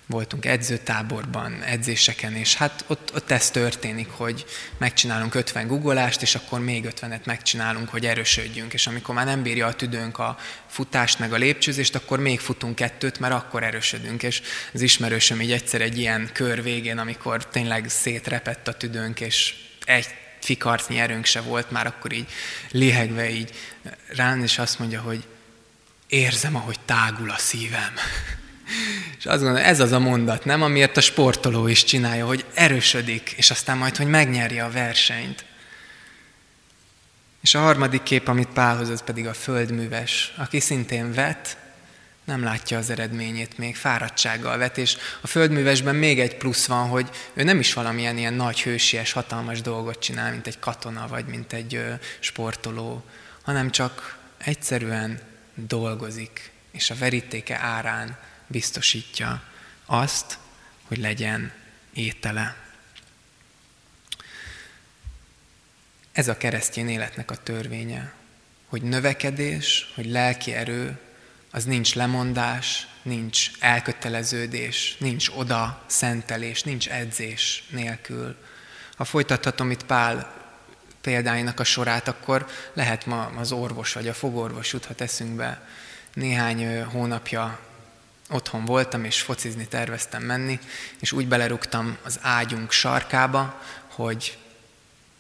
voltunk 0.07 0.45
edzőtáborban, 0.45 1.63
edzéseken, 1.63 2.35
és 2.35 2.55
hát 2.55 2.85
ott, 2.87 3.15
ott 3.15 3.31
ez 3.31 3.51
történik, 3.51 4.09
hogy 4.09 4.45
megcsinálunk 4.79 5.35
50 5.35 5.67
guggolást, 5.67 6.23
és 6.23 6.35
akkor 6.35 6.61
még 6.61 6.87
50-et 7.01 7.25
megcsinálunk, 7.25 7.89
hogy 7.89 8.07
erősödjünk, 8.07 8.73
és 8.73 8.87
amikor 8.87 9.15
már 9.15 9.25
nem 9.25 9.43
bírja 9.43 9.67
a 9.67 9.75
tüdőnk 9.75 10.19
a 10.19 10.39
futást 10.67 11.19
meg 11.19 11.33
a 11.33 11.37
lépcsőzést, 11.37 11.95
akkor 11.95 12.19
még 12.19 12.41
futunk 12.41 12.75
kettőt, 12.75 13.19
mert 13.19 13.35
akkor 13.35 13.63
erősödünk, 13.63 14.23
és 14.23 14.43
az 14.73 14.81
ismerősöm 14.81 15.41
így 15.41 15.53
egyszer 15.53 15.81
egy 15.81 15.99
ilyen 15.99 16.31
kör 16.33 16.63
végén, 16.63 16.99
amikor 16.99 17.47
tényleg 17.47 17.89
szétrepett 17.89 18.69
a 18.69 18.75
tüdőnk, 18.75 19.21
és 19.21 19.55
egy 19.85 20.07
fikarcnyi 20.41 20.99
erőnk 20.99 21.25
se 21.25 21.41
volt, 21.41 21.71
már 21.71 21.87
akkor 21.87 22.13
így 22.13 22.29
lihegve 22.71 23.31
így 23.31 23.51
rán, 24.09 24.43
és 24.43 24.59
azt 24.59 24.79
mondja, 24.79 25.01
hogy 25.01 25.25
érzem, 26.07 26.57
ahogy 26.57 26.81
tágul 26.85 27.31
a 27.31 27.39
szívem. 27.39 27.95
És 29.19 29.27
azt 29.27 29.43
gondolom, 29.43 29.67
ez 29.67 29.81
az 29.81 29.93
a 29.93 29.99
mondat, 29.99 30.45
nem, 30.45 30.63
amiért 30.63 30.97
a 30.97 31.01
sportoló 31.01 31.67
is 31.67 31.85
csinálja, 31.85 32.27
hogy 32.27 32.45
erősödik, 32.55 33.35
és 33.37 33.51
aztán 33.51 33.79
majd, 33.79 33.97
hogy 33.97 34.07
megnyerje 34.07 34.65
a 34.65 34.71
versenyt. 34.71 35.45
És 37.43 37.55
a 37.55 37.61
harmadik 37.61 38.03
kép, 38.03 38.29
amit 38.29 38.49
Pálhoz, 38.49 38.89
az 38.89 39.03
pedig 39.03 39.27
a 39.27 39.35
földműves, 39.35 40.35
aki 40.37 40.61
szintén 40.61 41.13
vet, 41.13 41.57
nem 42.25 42.43
látja 42.43 42.79
az 42.79 42.91
eredményét 42.91 43.59
még, 43.59 43.77
fáradtsággal 43.77 44.57
vet, 44.59 44.79
és 44.79 44.97
a 45.21 45.27
földművesben 45.27 45.95
még 45.95 46.21
egy 46.21 46.37
plusz 46.37 46.67
van, 46.67 46.89
hogy 46.89 47.11
ő 47.35 47.43
nem 47.43 47.59
is 47.59 47.73
valamilyen 47.73 48.19
ilyen 48.19 48.35
nagy 48.35 48.63
hősies, 48.63 49.13
hatalmas 49.13 49.61
dolgot 49.61 49.99
csinál, 49.99 50.31
mint 50.31 50.47
egy 50.47 50.59
katona, 50.59 51.07
vagy 51.09 51.25
mint 51.25 51.53
egy 51.53 51.85
sportoló, 52.19 53.05
hanem 53.43 53.71
csak 53.71 54.19
egyszerűen 54.39 55.21
dolgozik, 55.55 56.51
és 56.71 56.91
a 56.91 56.95
verítéke 56.99 57.59
árán 57.59 58.19
biztosítja 58.47 59.43
azt, 59.87 60.39
hogy 60.85 60.99
legyen 60.99 61.53
étele. 61.95 62.57
Ez 66.13 66.29
a 66.29 66.37
keresztény 66.37 66.89
életnek 66.89 67.31
a 67.31 67.37
törvénye, 67.37 68.13
hogy 68.67 68.83
növekedés, 68.83 69.93
hogy 69.95 70.07
lelki 70.07 70.53
erő, 70.53 70.99
az 71.51 71.65
nincs 71.65 71.95
lemondás, 71.95 72.87
nincs 73.03 73.51
elköteleződés, 73.59 74.97
nincs 74.99 75.29
oda 75.29 75.85
szentelés, 75.87 76.63
nincs 76.63 76.89
edzés 76.89 77.65
nélkül. 77.71 78.37
Ha 78.97 79.05
folytathatom 79.05 79.71
itt 79.71 79.85
Pál 79.85 80.35
példáinak 81.01 81.61
a 81.61 81.65
sorát, 81.65 82.09
akkor 82.09 82.47
lehet 82.73 83.07
ma 83.07 83.25
az 83.25 83.53
orvos 83.53 83.93
vagy 83.93 84.09
a 84.09 84.15
fogorvos 84.15 84.73
juthat 84.73 85.01
eszünkbe. 85.01 85.69
Néhány 86.15 86.83
hónapja 86.83 87.66
otthon 88.29 88.65
voltam, 88.65 89.05
és 89.05 89.21
focizni 89.21 89.67
terveztem 89.67 90.23
menni, 90.23 90.59
és 91.01 91.13
úgy 91.13 91.29
belerugtam 91.29 91.97
az 92.03 92.19
ágyunk 92.23 92.73
sarkába, 92.73 93.63
hogy 93.87 94.39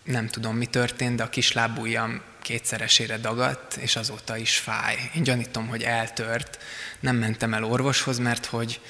nem 0.05 0.29
tudom, 0.29 0.57
mi 0.57 0.67
történt, 0.67 1.17
de 1.17 1.23
a 1.23 1.29
kislábújjam 1.29 2.23
kétszeresére 2.43 3.19
dagadt, 3.19 3.77
és 3.77 3.97
azóta 3.97 4.37
is 4.37 4.57
fáj. 4.57 5.11
Én 5.15 5.23
gyanítom, 5.23 5.69
hogy 5.69 5.83
eltört. 5.83 6.59
Nem 7.01 7.17
mentem 7.17 7.55
el 7.55 7.65
orvoshoz, 7.65 8.19
mert 8.19 8.47
hogy, 8.47 8.81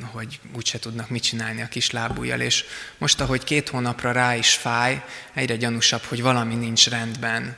hogy 0.00 0.40
úgyse 0.56 0.78
tudnak 0.78 1.08
mit 1.08 1.22
csinálni 1.22 1.62
a 1.62 1.68
kislábújjal, 1.68 2.40
és 2.40 2.64
most, 2.98 3.20
ahogy 3.20 3.44
két 3.44 3.68
hónapra 3.68 4.12
rá 4.12 4.36
is 4.36 4.54
fáj, 4.54 5.04
egyre 5.34 5.56
gyanúsabb, 5.56 6.02
hogy 6.02 6.22
valami 6.22 6.54
nincs 6.54 6.88
rendben. 6.88 7.56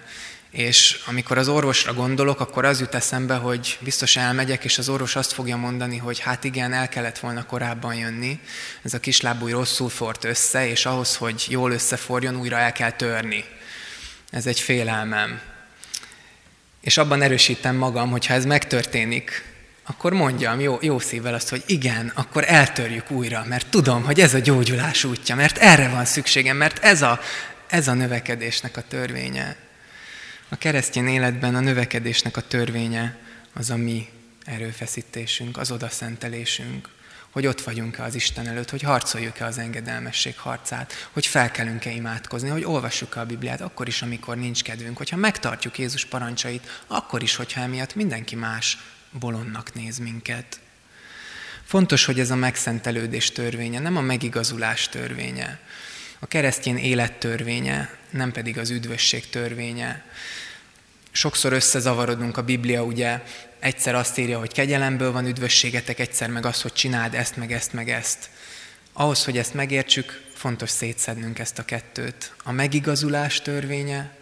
És 0.51 1.01
amikor 1.07 1.39
az 1.39 1.49
orvosra 1.49 1.95
gondolok, 1.95 2.41
akkor 2.41 2.65
az 2.65 2.81
jut 2.81 2.95
eszembe, 2.95 3.35
hogy 3.35 3.79
biztos 3.81 4.17
elmegyek, 4.17 4.65
és 4.65 4.79
az 4.79 4.89
orvos 4.89 5.17
azt 5.17 5.33
fogja 5.33 5.57
mondani, 5.57 5.97
hogy 5.97 6.19
hát 6.19 6.45
igen, 6.45 6.73
el 6.73 6.89
kellett 6.89 7.19
volna 7.19 7.47
korábban 7.47 7.95
jönni, 7.95 8.41
ez 8.83 8.95
a 8.95 9.01
kislábúj 9.01 9.51
rosszul 9.51 9.89
fort 9.89 10.25
össze, 10.25 10.69
és 10.69 10.87
ahhoz, 10.87 11.17
hogy 11.17 11.47
jól 11.49 11.73
összeforjon, 11.73 12.37
újra 12.37 12.59
el 12.59 12.73
kell 12.73 12.91
törni. 12.93 13.45
Ez 14.31 14.47
egy 14.47 14.61
félelmem. 14.61 15.41
És 16.81 16.97
abban 16.97 17.23
erősítem 17.23 17.77
magam, 17.77 18.11
hogy 18.11 18.27
ha 18.27 18.35
ez 18.35 18.45
megtörténik, 18.45 19.45
akkor 19.87 20.13
mondjam 20.13 20.61
jó, 20.61 20.79
jó 20.81 20.99
szívvel 20.99 21.35
azt, 21.35 21.49
hogy 21.49 21.63
igen, 21.67 22.13
akkor 22.15 22.45
eltörjük 22.47 23.11
újra, 23.11 23.45
mert 23.49 23.67
tudom, 23.67 24.05
hogy 24.05 24.21
ez 24.21 24.35
a 24.35 24.39
gyógyulás 24.39 25.05
útja, 25.05 25.35
mert 25.35 25.59
erre 25.59 25.89
van 25.89 26.05
szükségem, 26.05 26.57
mert 26.57 26.79
ez 26.79 27.03
a, 27.03 27.21
ez 27.67 27.89
a 27.89 27.93
növekedésnek 27.93 28.77
a 28.77 28.83
törvénye. 28.89 29.57
A 30.49 30.57
keresztény 30.57 31.07
életben 31.07 31.55
a 31.55 31.61
növekedésnek 31.61 32.37
a 32.37 32.41
törvénye 32.41 33.19
az 33.53 33.71
a 33.71 33.77
mi 33.77 34.09
erőfeszítésünk, 34.45 35.57
az 35.57 35.71
odaszentelésünk, 35.71 36.89
hogy 37.31 37.47
ott 37.47 37.61
vagyunk-e 37.61 38.03
az 38.03 38.15
Isten 38.15 38.49
előtt, 38.49 38.71
hogy 38.71 38.83
harcoljuk-e 38.83 39.45
az 39.45 39.59
engedelmesség 39.59 40.39
harcát, 40.39 41.09
hogy 41.13 41.27
felkelünk-e 41.27 41.91
imádkozni, 41.91 42.49
hogy 42.49 42.65
olvassuk-e 42.65 43.21
a 43.21 43.27
Bibliát, 43.27 43.61
akkor 43.61 43.89
is, 43.89 44.03
amikor 44.03 44.37
nincs 44.37 44.63
kedvünk, 44.63 44.97
hogyha 44.97 45.17
megtartjuk 45.17 45.79
Jézus 45.79 46.05
parancsait, 46.05 46.83
akkor 46.87 47.23
is, 47.23 47.37
hogyha 47.37 47.61
emiatt 47.61 47.95
mindenki 47.95 48.35
más 48.35 48.79
bolondnak 49.11 49.75
néz 49.75 49.99
minket. 49.99 50.61
Fontos, 51.65 52.05
hogy 52.05 52.21
ez 52.21 52.31
a 52.31 52.37
megszentelődés 52.37 53.31
törvénye, 53.31 53.79
nem 53.79 53.97
a 53.97 54.01
megigazulás 54.01 54.89
törvénye. 54.89 55.61
A 56.19 56.27
keresztény 56.27 56.77
élet 56.77 57.13
törvénye, 57.13 57.91
nem 58.11 58.33
pedig 58.33 58.59
az 58.59 58.71
üdvösség 58.71 59.29
törvénye. 59.29 60.05
Sokszor 61.11 61.53
összezavarodunk 61.53 62.37
a 62.37 62.43
Biblia, 62.43 62.83
ugye 62.83 63.23
egyszer 63.59 63.95
azt 63.95 64.19
írja, 64.19 64.39
hogy 64.39 64.53
kegyelemből 64.53 65.13
van 65.13 65.27
üdvösségetek, 65.27 65.99
egyszer 65.99 66.31
meg 66.31 66.47
az, 66.47 66.63
hogy 66.63 66.73
csináld 66.73 67.15
ezt, 67.15 67.37
meg 67.37 67.53
ezt, 67.53 67.73
meg 67.73 67.91
ezt. 67.91 68.31
Ahhoz, 68.93 69.25
hogy 69.25 69.39
ezt 69.39 69.55
megértsük, 69.55 70.23
fontos 70.35 70.71
szétszednünk 70.71 71.39
ezt 71.39 71.59
a 71.59 71.65
kettőt. 71.65 72.33
A 72.45 72.53
megigazulás 72.53 73.41
törvénye 73.41 74.18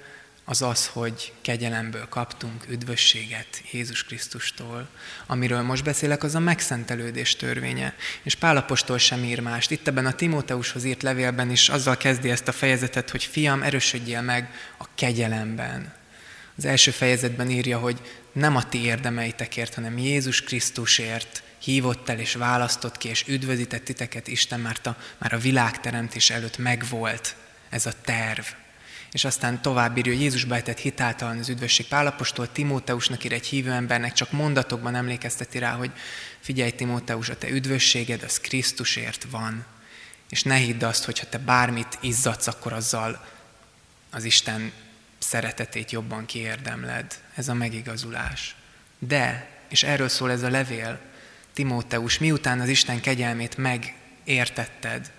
az 0.48 0.62
az, 0.62 0.86
hogy 0.86 1.32
kegyelemből 1.40 2.08
kaptunk 2.08 2.64
üdvösséget 2.68 3.62
Jézus 3.70 4.04
Krisztustól. 4.04 4.88
Amiről 5.26 5.62
most 5.62 5.84
beszélek, 5.84 6.22
az 6.22 6.34
a 6.34 6.38
megszentelődés 6.38 7.36
törvénye. 7.36 7.94
És 8.22 8.34
Pálapostól 8.34 8.98
sem 8.98 9.24
ír 9.24 9.40
mást. 9.40 9.70
Itt 9.70 9.88
ebben 9.88 10.06
a 10.06 10.12
Timóteushoz 10.12 10.84
írt 10.84 11.02
levélben 11.02 11.50
is 11.50 11.68
azzal 11.68 11.96
kezdi 11.96 12.30
ezt 12.30 12.48
a 12.48 12.52
fejezetet, 12.52 13.10
hogy 13.10 13.24
fiam, 13.24 13.62
erősödjél 13.62 14.20
meg 14.20 14.50
a 14.78 14.84
kegyelemben. 14.94 15.94
Az 16.56 16.64
első 16.64 16.90
fejezetben 16.90 17.50
írja, 17.50 17.78
hogy 17.78 18.00
nem 18.32 18.56
a 18.56 18.68
ti 18.68 18.84
érdemeitekért, 18.84 19.74
hanem 19.74 19.98
Jézus 19.98 20.42
Krisztusért 20.42 21.42
hívott 21.58 22.08
el 22.08 22.18
és 22.18 22.34
választott 22.34 22.96
ki, 22.96 23.08
és 23.08 23.24
üdvözített 23.28 23.84
titeket 23.84 24.28
Isten, 24.28 24.60
mert 24.60 24.86
a, 24.86 24.96
már 25.18 25.32
a 25.32 25.38
világteremtés 25.38 26.30
előtt 26.30 26.58
megvolt 26.58 27.36
ez 27.68 27.86
a 27.86 27.92
terv. 28.04 28.44
És 29.16 29.24
aztán 29.24 29.62
tovább 29.62 29.96
írja, 29.96 30.12
hogy 30.12 30.20
Jézus 30.20 30.44
bejtett 30.44 30.78
hitáltalan 30.78 31.38
az 31.38 31.48
üdvösség 31.48 31.86
Pálapostól, 31.86 32.52
Timóteusnak 32.52 33.24
ír 33.24 33.32
egy 33.32 33.46
hívő 33.46 33.70
embernek, 33.70 34.12
csak 34.12 34.32
mondatokban 34.32 34.94
emlékezteti 34.94 35.58
rá, 35.58 35.72
hogy 35.72 35.90
figyelj 36.40 36.70
Timóteus, 36.70 37.28
a 37.28 37.38
te 37.38 37.48
üdvösséged 37.48 38.22
az 38.22 38.40
Krisztusért 38.40 39.26
van. 39.30 39.64
És 40.28 40.42
ne 40.42 40.54
hidd 40.54 40.84
azt, 40.84 41.04
hogy 41.04 41.18
ha 41.18 41.26
te 41.28 41.38
bármit 41.38 41.98
izzadsz, 42.00 42.46
akkor 42.46 42.72
azzal 42.72 43.26
az 44.10 44.24
Isten 44.24 44.72
szeretetét 45.18 45.90
jobban 45.90 46.26
kiérdemled. 46.26 47.20
Ez 47.34 47.48
a 47.48 47.54
megigazulás. 47.54 48.54
De, 48.98 49.48
és 49.68 49.82
erről 49.82 50.08
szól 50.08 50.30
ez 50.30 50.42
a 50.42 50.50
levél, 50.50 51.00
Timóteus, 51.52 52.18
miután 52.18 52.60
az 52.60 52.68
Isten 52.68 53.00
kegyelmét 53.00 53.56
megértetted, 53.56 55.12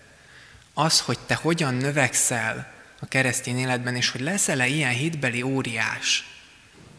az, 0.73 0.99
hogy 0.99 1.19
te 1.19 1.35
hogyan 1.35 1.73
növekszel 1.73 2.75
a 2.99 3.07
keresztény 3.07 3.57
életben, 3.57 3.95
és 3.95 4.09
hogy 4.09 4.21
leszel-e 4.21 4.67
ilyen 4.67 4.93
hitbeli 4.93 5.41
óriás, 5.41 6.25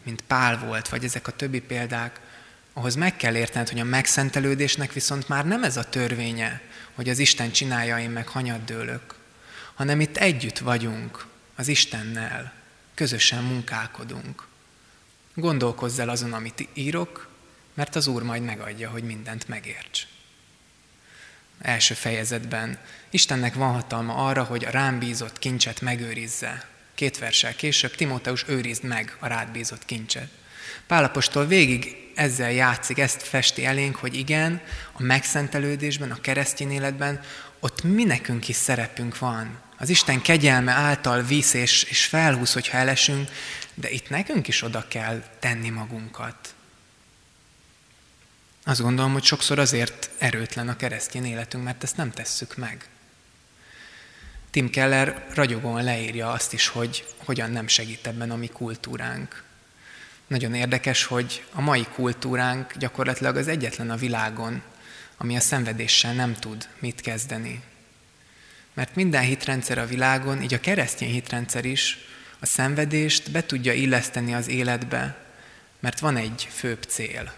mint 0.03 0.21
Pál 0.21 0.59
volt, 0.59 0.89
vagy 0.89 1.03
ezek 1.03 1.27
a 1.27 1.31
többi 1.31 1.61
példák, 1.61 2.19
ahhoz 2.73 2.95
meg 2.95 3.15
kell 3.15 3.35
értened, 3.35 3.69
hogy 3.69 3.79
a 3.79 3.83
megszentelődésnek 3.83 4.93
viszont 4.93 5.27
már 5.27 5.45
nem 5.45 5.63
ez 5.63 5.77
a 5.77 5.89
törvénye, 5.89 6.61
hogy 6.93 7.09
az 7.09 7.19
Isten 7.19 7.51
csinálja, 7.51 7.99
én 7.99 8.09
meg 8.09 8.27
hanyat 8.27 8.63
dőlök, 8.63 9.15
hanem 9.73 10.01
itt 10.01 10.17
együtt 10.17 10.57
vagyunk 10.57 11.25
az 11.55 11.67
Istennel, 11.67 12.53
közösen 12.93 13.43
munkálkodunk. 13.43 14.47
Gondolkozz 15.33 15.99
el 15.99 16.09
azon, 16.09 16.33
amit 16.33 16.67
írok, 16.73 17.29
mert 17.73 17.95
az 17.95 18.07
Úr 18.07 18.23
majd 18.23 18.43
megadja, 18.43 18.89
hogy 18.89 19.03
mindent 19.03 19.47
megérts. 19.47 20.07
Első 21.61 21.93
fejezetben 21.93 22.79
Istennek 23.09 23.53
van 23.53 23.73
hatalma 23.73 24.13
arra, 24.13 24.43
hogy 24.43 24.65
a 24.65 24.69
rám 24.69 24.99
bízott 24.99 25.39
kincset 25.39 25.81
megőrizze. 25.81 26.67
Két 26.95 27.17
versel 27.17 27.55
később 27.55 27.95
Timóteus 27.95 28.43
őrizd 28.47 28.83
meg 28.83 29.17
a 29.19 29.27
rád 29.27 29.51
bízott 29.51 29.85
kincset. 29.85 30.29
Pálapostól 30.87 31.45
végig 31.45 32.11
ezzel 32.15 32.51
játszik, 32.51 32.99
ezt 32.99 33.23
festi 33.23 33.65
elénk, 33.65 33.95
hogy 33.95 34.15
igen, 34.15 34.61
a 34.91 35.03
megszentelődésben, 35.03 36.11
a 36.11 36.21
keresztény 36.21 36.71
életben 36.71 37.21
ott 37.59 37.83
mi 37.83 38.03
nekünk 38.03 38.47
is 38.47 38.55
szerepünk 38.55 39.19
van. 39.19 39.59
Az 39.77 39.89
Isten 39.89 40.21
kegyelme 40.21 40.71
által 40.71 41.21
visz 41.21 41.53
és, 41.53 41.83
és 41.83 42.05
felhúz, 42.05 42.53
hogyha 42.53 42.77
elesünk, 42.77 43.29
de 43.73 43.89
itt 43.89 44.09
nekünk 44.09 44.47
is 44.47 44.61
oda 44.61 44.85
kell 44.87 45.23
tenni 45.39 45.69
magunkat. 45.69 46.53
Azt 48.63 48.81
gondolom, 48.81 49.13
hogy 49.13 49.23
sokszor 49.23 49.59
azért 49.59 50.09
erőtlen 50.17 50.69
a 50.69 50.75
keresztény 50.75 51.25
életünk, 51.25 51.63
mert 51.63 51.83
ezt 51.83 51.97
nem 51.97 52.11
tesszük 52.11 52.57
meg. 52.57 52.87
Tim 54.51 54.69
Keller 54.69 55.25
ragyogóan 55.33 55.83
leírja 55.83 56.31
azt 56.31 56.53
is, 56.53 56.67
hogy 56.67 57.05
hogyan 57.17 57.51
nem 57.51 57.67
segít 57.67 58.07
ebben 58.07 58.31
a 58.31 58.35
mi 58.35 58.47
kultúránk. 58.47 59.43
Nagyon 60.27 60.53
érdekes, 60.53 61.03
hogy 61.03 61.43
a 61.51 61.61
mai 61.61 61.85
kultúránk 61.93 62.77
gyakorlatilag 62.77 63.35
az 63.35 63.47
egyetlen 63.47 63.89
a 63.89 63.95
világon, 63.95 64.61
ami 65.17 65.35
a 65.35 65.39
szenvedéssel 65.39 66.13
nem 66.13 66.33
tud 66.33 66.67
mit 66.79 67.01
kezdeni. 67.01 67.63
Mert 68.73 68.95
minden 68.95 69.23
hitrendszer 69.23 69.77
a 69.77 69.85
világon, 69.85 70.41
így 70.41 70.53
a 70.53 70.59
keresztény 70.59 71.11
hitrendszer 71.11 71.65
is, 71.65 71.97
a 72.39 72.45
szenvedést 72.45 73.31
be 73.31 73.45
tudja 73.45 73.73
illeszteni 73.73 74.33
az 74.33 74.47
életbe, 74.47 75.17
mert 75.79 75.99
van 75.99 76.17
egy 76.17 76.47
főbb 76.51 76.83
cél. 76.83 77.33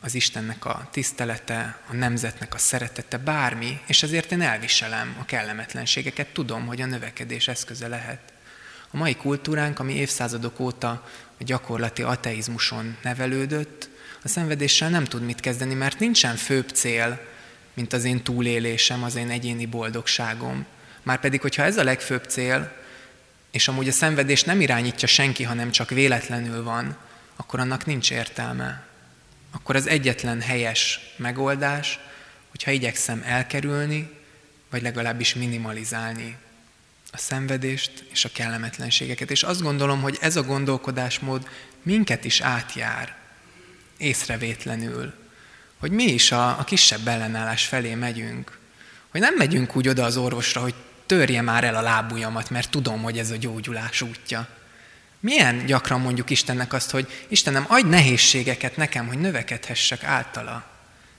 Az 0.00 0.14
Istennek 0.14 0.64
a 0.64 0.88
tisztelete, 0.92 1.80
a 1.86 1.94
nemzetnek 1.94 2.54
a 2.54 2.58
szeretete, 2.58 3.16
bármi, 3.16 3.80
és 3.86 4.02
ezért 4.02 4.32
én 4.32 4.40
elviselem 4.40 5.16
a 5.20 5.24
kellemetlenségeket, 5.24 6.26
tudom, 6.26 6.66
hogy 6.66 6.80
a 6.80 6.86
növekedés 6.86 7.48
eszköze 7.48 7.88
lehet. 7.88 8.32
A 8.90 8.96
mai 8.96 9.14
kultúránk, 9.14 9.78
ami 9.78 9.94
évszázadok 9.94 10.60
óta 10.60 10.88
a 11.40 11.44
gyakorlati 11.44 12.02
ateizmuson 12.02 12.96
nevelődött, 13.02 13.88
a 14.22 14.28
szenvedéssel 14.28 14.90
nem 14.90 15.04
tud 15.04 15.22
mit 15.22 15.40
kezdeni, 15.40 15.74
mert 15.74 15.98
nincsen 15.98 16.36
főbb 16.36 16.68
cél, 16.68 17.20
mint 17.74 17.92
az 17.92 18.04
én 18.04 18.22
túlélésem, 18.22 19.02
az 19.02 19.14
én 19.14 19.30
egyéni 19.30 19.66
boldogságom. 19.66 20.66
Márpedig, 21.02 21.40
hogyha 21.40 21.62
ez 21.62 21.76
a 21.76 21.84
legfőbb 21.84 22.24
cél, 22.24 22.72
és 23.50 23.68
amúgy 23.68 23.88
a 23.88 23.92
szenvedés 23.92 24.42
nem 24.44 24.60
irányítja 24.60 25.08
senki, 25.08 25.42
hanem 25.42 25.70
csak 25.70 25.90
véletlenül 25.90 26.62
van, 26.62 26.96
akkor 27.36 27.60
annak 27.60 27.86
nincs 27.86 28.10
értelme. 28.10 28.87
Akkor 29.50 29.76
az 29.76 29.86
egyetlen 29.86 30.40
helyes 30.40 31.00
megoldás, 31.16 31.98
hogyha 32.50 32.70
igyekszem 32.70 33.22
elkerülni, 33.26 34.10
vagy 34.70 34.82
legalábbis 34.82 35.34
minimalizálni 35.34 36.36
a 37.10 37.16
szenvedést 37.16 38.04
és 38.12 38.24
a 38.24 38.30
kellemetlenségeket. 38.32 39.30
És 39.30 39.42
azt 39.42 39.62
gondolom, 39.62 40.00
hogy 40.00 40.18
ez 40.20 40.36
a 40.36 40.42
gondolkodásmód 40.42 41.48
minket 41.82 42.24
is 42.24 42.40
átjár 42.40 43.16
észrevétlenül, 43.96 45.14
hogy 45.78 45.90
mi 45.90 46.04
is 46.04 46.32
a, 46.32 46.58
a 46.58 46.64
kisebb 46.64 47.08
ellenállás 47.08 47.66
felé 47.66 47.94
megyünk. 47.94 48.58
Hogy 49.10 49.20
nem 49.20 49.34
megyünk 49.34 49.76
úgy 49.76 49.88
oda 49.88 50.04
az 50.04 50.16
orvosra, 50.16 50.60
hogy 50.60 50.74
törje 51.06 51.42
már 51.42 51.64
el 51.64 51.74
a 51.74 51.80
lábujjamat, 51.80 52.50
mert 52.50 52.70
tudom, 52.70 53.02
hogy 53.02 53.18
ez 53.18 53.30
a 53.30 53.36
gyógyulás 53.36 54.02
útja. 54.02 54.48
Milyen 55.20 55.66
gyakran 55.66 56.00
mondjuk 56.00 56.30
Istennek 56.30 56.72
azt, 56.72 56.90
hogy 56.90 57.24
Istenem, 57.28 57.64
adj 57.68 57.88
nehézségeket 57.88 58.76
nekem, 58.76 59.06
hogy 59.06 59.18
növekedhessek 59.18 60.04
általa. 60.04 60.64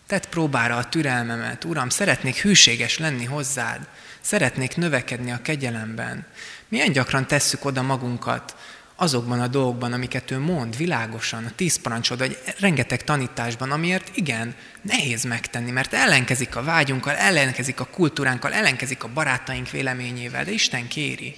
Tedd 0.08 0.24
próbára 0.30 0.78
a 0.78 0.90
türelmemet, 0.90 1.64
Uram, 1.64 1.90
szeretnék 1.90 2.36
hűséges 2.36 2.98
lenni 2.98 3.26
hozzád, 3.26 3.88
szeretnék 4.22 4.76
növekedni 4.76 5.32
a 5.32 5.42
kegyelemben. 5.42 6.26
Milyen 6.68 6.92
gyakran 6.92 7.28
tesszük 7.28 7.66
oda 7.66 7.82
magunkat 7.82 8.56
azokban 8.96 9.40
a 9.42 9.48
dolgokban, 9.48 9.94
amiket 9.94 10.32
ő 10.32 10.40
mond 10.40 10.78
világosan, 10.78 11.46
a 11.46 11.52
tíz 11.56 11.82
parancsod, 11.82 12.18
vagy 12.18 12.38
rengeteg 12.60 13.04
tanításban, 13.04 13.72
amiért 13.72 14.18
igen, 14.18 14.56
nehéz 14.82 15.24
megtenni, 15.24 15.72
mert 15.72 15.94
ellenkezik 15.94 16.56
a 16.56 16.64
vágyunkkal, 16.64 17.16
ellenkezik 17.16 17.80
a 17.80 17.86
kultúránkkal, 17.86 18.54
ellenkezik 18.54 19.04
a 19.04 19.14
barátaink 19.14 19.70
véleményével, 19.70 20.44
de 20.44 20.52
Isten 20.52 20.88
kéri, 20.88 21.36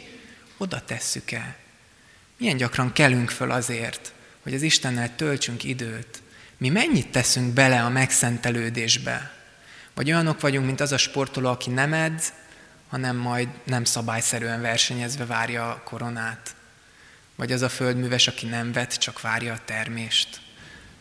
oda 0.57 0.81
tesszük 0.85 1.31
el. 1.31 1.60
Milyen 2.41 2.57
gyakran 2.57 2.93
kelünk 2.93 3.29
föl 3.29 3.51
azért, 3.51 4.13
hogy 4.43 4.53
az 4.53 4.61
Istennel 4.61 5.15
töltsünk 5.15 5.63
időt. 5.63 6.21
Mi 6.57 6.69
mennyit 6.69 7.11
teszünk 7.11 7.53
bele 7.53 7.83
a 7.83 7.89
megszentelődésbe? 7.89 9.31
Vagy 9.93 10.11
olyanok 10.11 10.41
vagyunk, 10.41 10.65
mint 10.65 10.81
az 10.81 10.91
a 10.91 10.97
sportoló, 10.97 11.49
aki 11.49 11.69
nem 11.69 11.93
edz, 11.93 12.33
hanem 12.89 13.15
majd 13.15 13.47
nem 13.63 13.83
szabályszerűen 13.83 14.61
versenyezve 14.61 15.25
várja 15.25 15.69
a 15.69 15.81
koronát. 15.83 16.55
Vagy 17.35 17.51
az 17.51 17.61
a 17.61 17.69
földműves, 17.69 18.27
aki 18.27 18.45
nem 18.45 18.71
vet, 18.71 18.97
csak 18.97 19.21
várja 19.21 19.53
a 19.53 19.61
termést. 19.65 20.41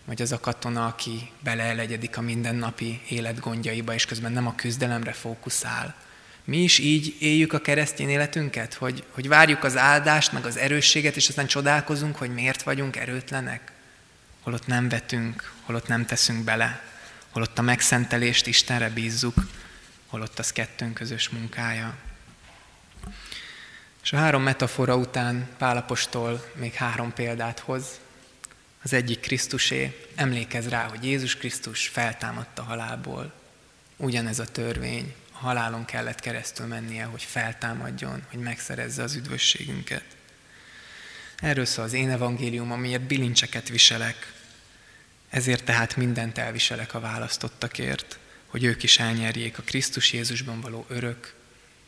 Vagy 0.04 0.22
az 0.22 0.32
a 0.32 0.40
katona, 0.40 0.86
aki 0.86 1.30
beleelegyedik 1.42 2.16
a 2.16 2.20
mindennapi 2.20 3.00
élet 3.08 3.40
gondjaiba, 3.40 3.94
és 3.94 4.06
közben 4.06 4.32
nem 4.32 4.46
a 4.46 4.54
küzdelemre 4.54 5.12
fókuszál. 5.12 5.94
Mi 6.50 6.62
is 6.62 6.78
így 6.78 7.16
éljük 7.18 7.52
a 7.52 7.60
keresztény 7.60 8.08
életünket, 8.08 8.74
hogy, 8.74 9.04
hogy 9.10 9.28
várjuk 9.28 9.64
az 9.64 9.76
áldást, 9.76 10.32
meg 10.32 10.44
az 10.44 10.56
erősséget, 10.56 11.16
és 11.16 11.28
aztán 11.28 11.46
csodálkozunk, 11.46 12.16
hogy 12.16 12.34
miért 12.34 12.62
vagyunk 12.62 12.96
erőtlenek. 12.96 13.72
Holott 14.42 14.66
nem 14.66 14.88
vetünk, 14.88 15.52
holott 15.62 15.86
nem 15.86 16.06
teszünk 16.06 16.44
bele, 16.44 16.82
holott 17.30 17.58
a 17.58 17.62
megszentelést 17.62 18.46
Istenre 18.46 18.88
bízzuk, 18.88 19.34
holott 20.06 20.38
az 20.38 20.52
kettőnk 20.52 20.94
közös 20.94 21.28
munkája. 21.28 21.96
És 24.02 24.12
a 24.12 24.16
három 24.16 24.42
metafora 24.42 24.96
után 24.96 25.48
Pálapostól 25.58 26.50
még 26.54 26.72
három 26.72 27.12
példát 27.12 27.58
hoz. 27.58 27.84
Az 28.82 28.92
egyik 28.92 29.20
Krisztusé, 29.20 30.06
emlékez 30.14 30.68
rá, 30.68 30.88
hogy 30.88 31.04
Jézus 31.04 31.36
Krisztus 31.36 31.88
feltámadta 31.88 32.62
halálból. 32.62 33.32
Ugyanez 33.96 34.38
a 34.38 34.44
törvény, 34.44 35.14
halálon 35.40 35.84
kellett 35.84 36.20
keresztül 36.20 36.66
mennie, 36.66 37.04
hogy 37.04 37.22
feltámadjon, 37.22 38.22
hogy 38.30 38.38
megszerezze 38.38 39.02
az 39.02 39.14
üdvösségünket. 39.14 40.04
Erről 41.36 41.64
szól 41.64 41.84
az 41.84 41.92
én 41.92 42.10
evangélium, 42.10 42.72
amiért 42.72 43.02
bilincseket 43.02 43.68
viselek. 43.68 44.32
Ezért 45.30 45.64
tehát 45.64 45.96
mindent 45.96 46.38
elviselek 46.38 46.94
a 46.94 47.00
választottakért, 47.00 48.18
hogy 48.46 48.64
ők 48.64 48.82
is 48.82 48.98
elnyerjék 48.98 49.58
a 49.58 49.62
Krisztus 49.62 50.12
Jézusban 50.12 50.60
való 50.60 50.86
örök 50.88 51.34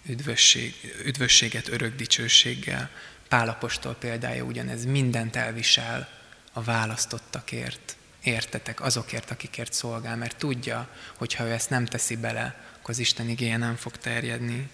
üdvösség, 0.07 0.75
üdvösséget 1.05 1.69
örök 1.69 1.97
dicsőséggel. 1.97 2.91
Pálapostól 3.29 3.95
példája 3.95 4.45
ugyanez 4.45 4.85
mindent 4.85 5.37
elvisel 5.37 6.09
a 6.53 6.63
választottakért, 6.63 7.97
értetek, 8.23 8.81
azokért, 8.81 9.31
akikért 9.31 9.73
szolgál, 9.73 10.17
mert 10.17 10.37
tudja, 10.37 10.89
hogy 11.15 11.35
ha 11.35 11.45
ő 11.45 11.51
ezt 11.51 11.71
nem 11.71 11.87
teszi 11.87 12.17
bele, 12.17 12.72
akkor 12.83 12.95
az 12.95 13.01
Isten 13.01 13.29
igéje 13.29 13.57
nem 13.57 13.77
fog 13.77 13.97
terjedni. 13.97 14.69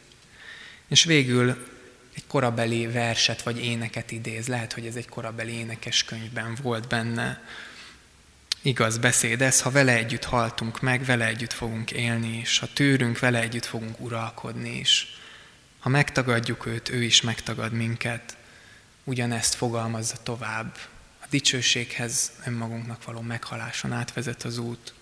És 0.86 1.04
végül 1.04 1.68
egy 2.14 2.26
korabeli 2.26 2.86
verset 2.86 3.42
vagy 3.42 3.64
éneket 3.64 4.10
idéz. 4.10 4.46
Lehet, 4.46 4.72
hogy 4.72 4.86
ez 4.86 4.94
egy 4.94 5.08
korabeli 5.08 5.52
énekes 5.52 6.04
könyvben 6.04 6.58
volt 6.62 6.88
benne. 6.88 7.42
Igaz 8.62 8.98
beszéd 8.98 9.42
ez, 9.42 9.60
ha 9.60 9.70
vele 9.70 9.92
együtt 9.92 10.24
haltunk 10.24 10.80
meg, 10.80 11.04
vele 11.04 11.26
együtt 11.26 11.52
fogunk 11.52 11.90
élni 11.90 12.38
is. 12.38 12.58
Ha 12.58 12.66
tűrünk, 12.72 13.18
vele 13.18 13.40
együtt 13.40 13.64
fogunk 13.64 14.00
uralkodni 14.00 14.78
is. 14.78 15.18
Ha 15.78 15.88
megtagadjuk 15.88 16.66
őt, 16.66 16.88
ő 16.88 17.02
is 17.02 17.20
megtagad 17.20 17.72
minket. 17.72 18.36
Ugyanezt 19.04 19.54
fogalmazza 19.54 20.16
tovább. 20.22 20.76
A 21.20 21.26
dicsőséghez 21.30 22.32
önmagunknak 22.46 23.04
való 23.04 23.20
meghaláson 23.20 23.92
átvezet 23.92 24.42
az 24.42 24.58
út. 24.58 24.94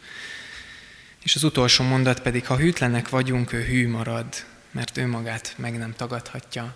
És 1.26 1.34
az 1.34 1.44
utolsó 1.44 1.84
mondat 1.84 2.20
pedig, 2.20 2.46
ha 2.46 2.56
hűtlenek 2.56 3.08
vagyunk, 3.08 3.52
ő 3.52 3.62
hű 3.62 3.88
marad, 3.88 4.26
mert 4.70 4.96
ő 4.96 5.06
magát 5.06 5.54
meg 5.56 5.78
nem 5.78 5.94
tagadhatja. 5.96 6.74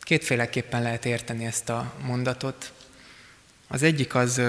Kétféleképpen 0.00 0.82
lehet 0.82 1.04
érteni 1.04 1.44
ezt 1.44 1.68
a 1.68 1.92
mondatot. 2.02 2.72
Az 3.68 3.82
egyik 3.82 4.14
az 4.14 4.42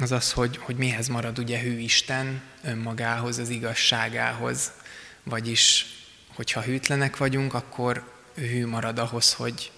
az, 0.00 0.12
az 0.12 0.32
hogy, 0.32 0.56
hogy 0.56 0.76
mihez 0.76 1.08
marad 1.08 1.38
ugye 1.38 1.60
hű 1.60 1.78
Isten 1.78 2.42
önmagához, 2.62 3.38
az 3.38 3.48
igazságához, 3.48 4.72
vagyis 5.22 5.86
hogyha 6.34 6.62
hűtlenek 6.62 7.16
vagyunk, 7.16 7.54
akkor 7.54 8.04
ő 8.34 8.46
hű 8.46 8.66
marad 8.66 8.98
ahhoz, 8.98 9.32
hogy, 9.32 9.72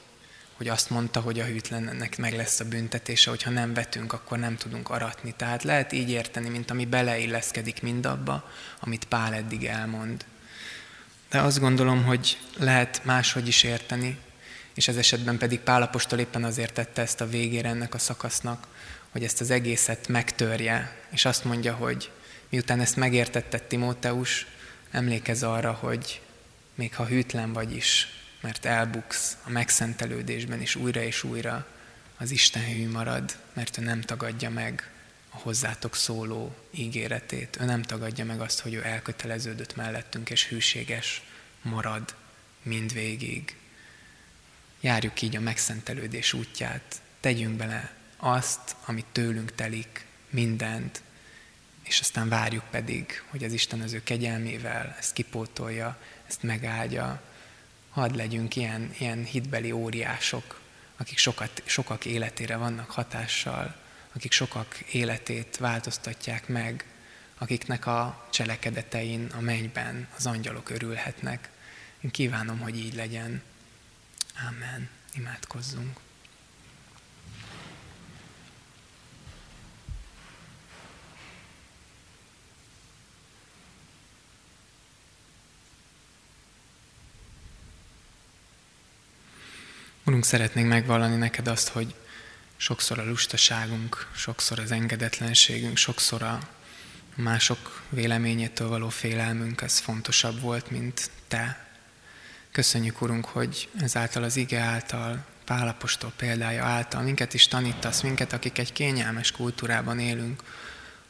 hogy 0.62 0.70
azt 0.70 0.90
mondta, 0.90 1.20
hogy 1.20 1.40
a 1.40 1.44
hűtlennek 1.44 2.18
meg 2.18 2.36
lesz 2.36 2.60
a 2.60 2.64
büntetése, 2.64 3.30
hogyha 3.30 3.50
nem 3.50 3.74
vetünk, 3.74 4.12
akkor 4.12 4.38
nem 4.38 4.56
tudunk 4.56 4.90
aratni. 4.90 5.34
Tehát 5.36 5.62
lehet 5.62 5.92
így 5.92 6.10
érteni, 6.10 6.48
mint 6.48 6.70
ami 6.70 6.86
beleilleszkedik 6.86 7.82
mindabba, 7.82 8.50
amit 8.80 9.04
Pál 9.04 9.34
eddig 9.34 9.64
elmond. 9.64 10.24
De 11.30 11.40
azt 11.40 11.60
gondolom, 11.60 12.04
hogy 12.04 12.38
lehet 12.58 13.04
máshogy 13.04 13.48
is 13.48 13.62
érteni, 13.62 14.18
és 14.74 14.88
ez 14.88 14.96
esetben 14.96 15.38
pedig 15.38 15.60
Pálapostól 15.60 16.18
éppen 16.18 16.44
azért 16.44 16.72
tette 16.72 17.02
ezt 17.02 17.20
a 17.20 17.28
végére 17.28 17.68
ennek 17.68 17.94
a 17.94 17.98
szakasznak, 17.98 18.66
hogy 19.10 19.24
ezt 19.24 19.40
az 19.40 19.50
egészet 19.50 20.08
megtörje, 20.08 20.96
és 21.10 21.24
azt 21.24 21.44
mondja, 21.44 21.74
hogy 21.74 22.10
miután 22.48 22.80
ezt 22.80 22.96
megértette 22.96 23.58
Timóteus, 23.58 24.46
emlékez 24.90 25.42
arra, 25.42 25.72
hogy 25.72 26.20
még 26.74 26.94
ha 26.94 27.06
hűtlen 27.06 27.52
vagy 27.52 27.76
is, 27.76 28.21
mert 28.42 28.64
elbuksz 28.64 29.36
a 29.44 29.50
megszentelődésben 29.50 30.60
is 30.60 30.74
újra 30.74 31.02
és 31.02 31.22
újra, 31.22 31.66
az 32.16 32.30
Isten 32.30 32.64
hű 32.64 32.88
marad, 32.88 33.36
mert 33.52 33.78
ő 33.78 33.82
nem 33.82 34.00
tagadja 34.00 34.50
meg 34.50 34.90
a 35.30 35.36
hozzátok 35.36 35.96
szóló 35.96 36.56
ígéretét. 36.70 37.58
Ő 37.60 37.64
nem 37.64 37.82
tagadja 37.82 38.24
meg 38.24 38.40
azt, 38.40 38.60
hogy 38.60 38.74
ő 38.74 38.84
elköteleződött 38.84 39.76
mellettünk, 39.76 40.30
és 40.30 40.48
hűséges 40.48 41.22
marad 41.62 42.14
mindvégig. 42.62 43.56
Járjuk 44.80 45.22
így 45.22 45.36
a 45.36 45.40
megszentelődés 45.40 46.32
útját. 46.32 47.00
Tegyünk 47.20 47.56
bele 47.56 47.92
azt, 48.16 48.76
amit 48.84 49.06
tőlünk 49.12 49.54
telik, 49.54 50.04
mindent, 50.30 51.02
és 51.82 52.00
aztán 52.00 52.28
várjuk 52.28 52.64
pedig, 52.70 53.22
hogy 53.28 53.44
az 53.44 53.52
Isten 53.52 53.80
az 53.80 53.92
ő 53.92 54.02
kegyelmével 54.02 54.96
ezt 54.98 55.12
kipótolja, 55.12 55.98
ezt 56.28 56.42
megáldja. 56.42 57.22
Hadd 57.92 58.16
legyünk 58.16 58.56
ilyen, 58.56 58.94
ilyen 58.98 59.24
hitbeli 59.24 59.72
óriások, 59.72 60.60
akik 60.96 61.18
sokat, 61.18 61.62
sokak 61.64 62.04
életére 62.04 62.56
vannak 62.56 62.90
hatással, 62.90 63.76
akik 64.14 64.32
sokak 64.32 64.78
életét 64.78 65.56
változtatják 65.56 66.48
meg, 66.48 66.86
akiknek 67.38 67.86
a 67.86 68.28
cselekedetein 68.30 69.30
a 69.36 69.40
mennyben 69.40 70.08
az 70.16 70.26
angyalok 70.26 70.70
örülhetnek. 70.70 71.48
Én 72.00 72.10
kívánom, 72.10 72.58
hogy 72.58 72.76
így 72.76 72.94
legyen. 72.94 73.42
Amen. 74.48 74.88
Imádkozzunk. 75.14 76.00
Urunk, 90.04 90.24
szeretnénk 90.24 90.68
megvallani 90.68 91.16
neked 91.16 91.48
azt, 91.48 91.68
hogy 91.68 91.94
sokszor 92.56 92.98
a 92.98 93.04
lustaságunk, 93.04 94.08
sokszor 94.14 94.58
az 94.58 94.70
engedetlenségünk, 94.70 95.76
sokszor 95.76 96.22
a 96.22 96.38
mások 97.14 97.82
véleményétől 97.88 98.68
való 98.68 98.88
félelmünk, 98.88 99.60
ez 99.60 99.78
fontosabb 99.78 100.40
volt, 100.40 100.70
mint 100.70 101.10
te. 101.28 101.66
Köszönjük, 102.52 103.00
Urunk, 103.00 103.24
hogy 103.24 103.68
ezáltal 103.80 104.22
az 104.22 104.36
ige 104.36 104.60
által, 104.60 105.24
Pálapostól 105.44 106.12
példája 106.16 106.64
által 106.64 107.02
minket 107.02 107.34
is 107.34 107.48
tanítasz, 107.48 108.00
minket, 108.00 108.32
akik 108.32 108.58
egy 108.58 108.72
kényelmes 108.72 109.30
kultúrában 109.30 109.98
élünk, 109.98 110.42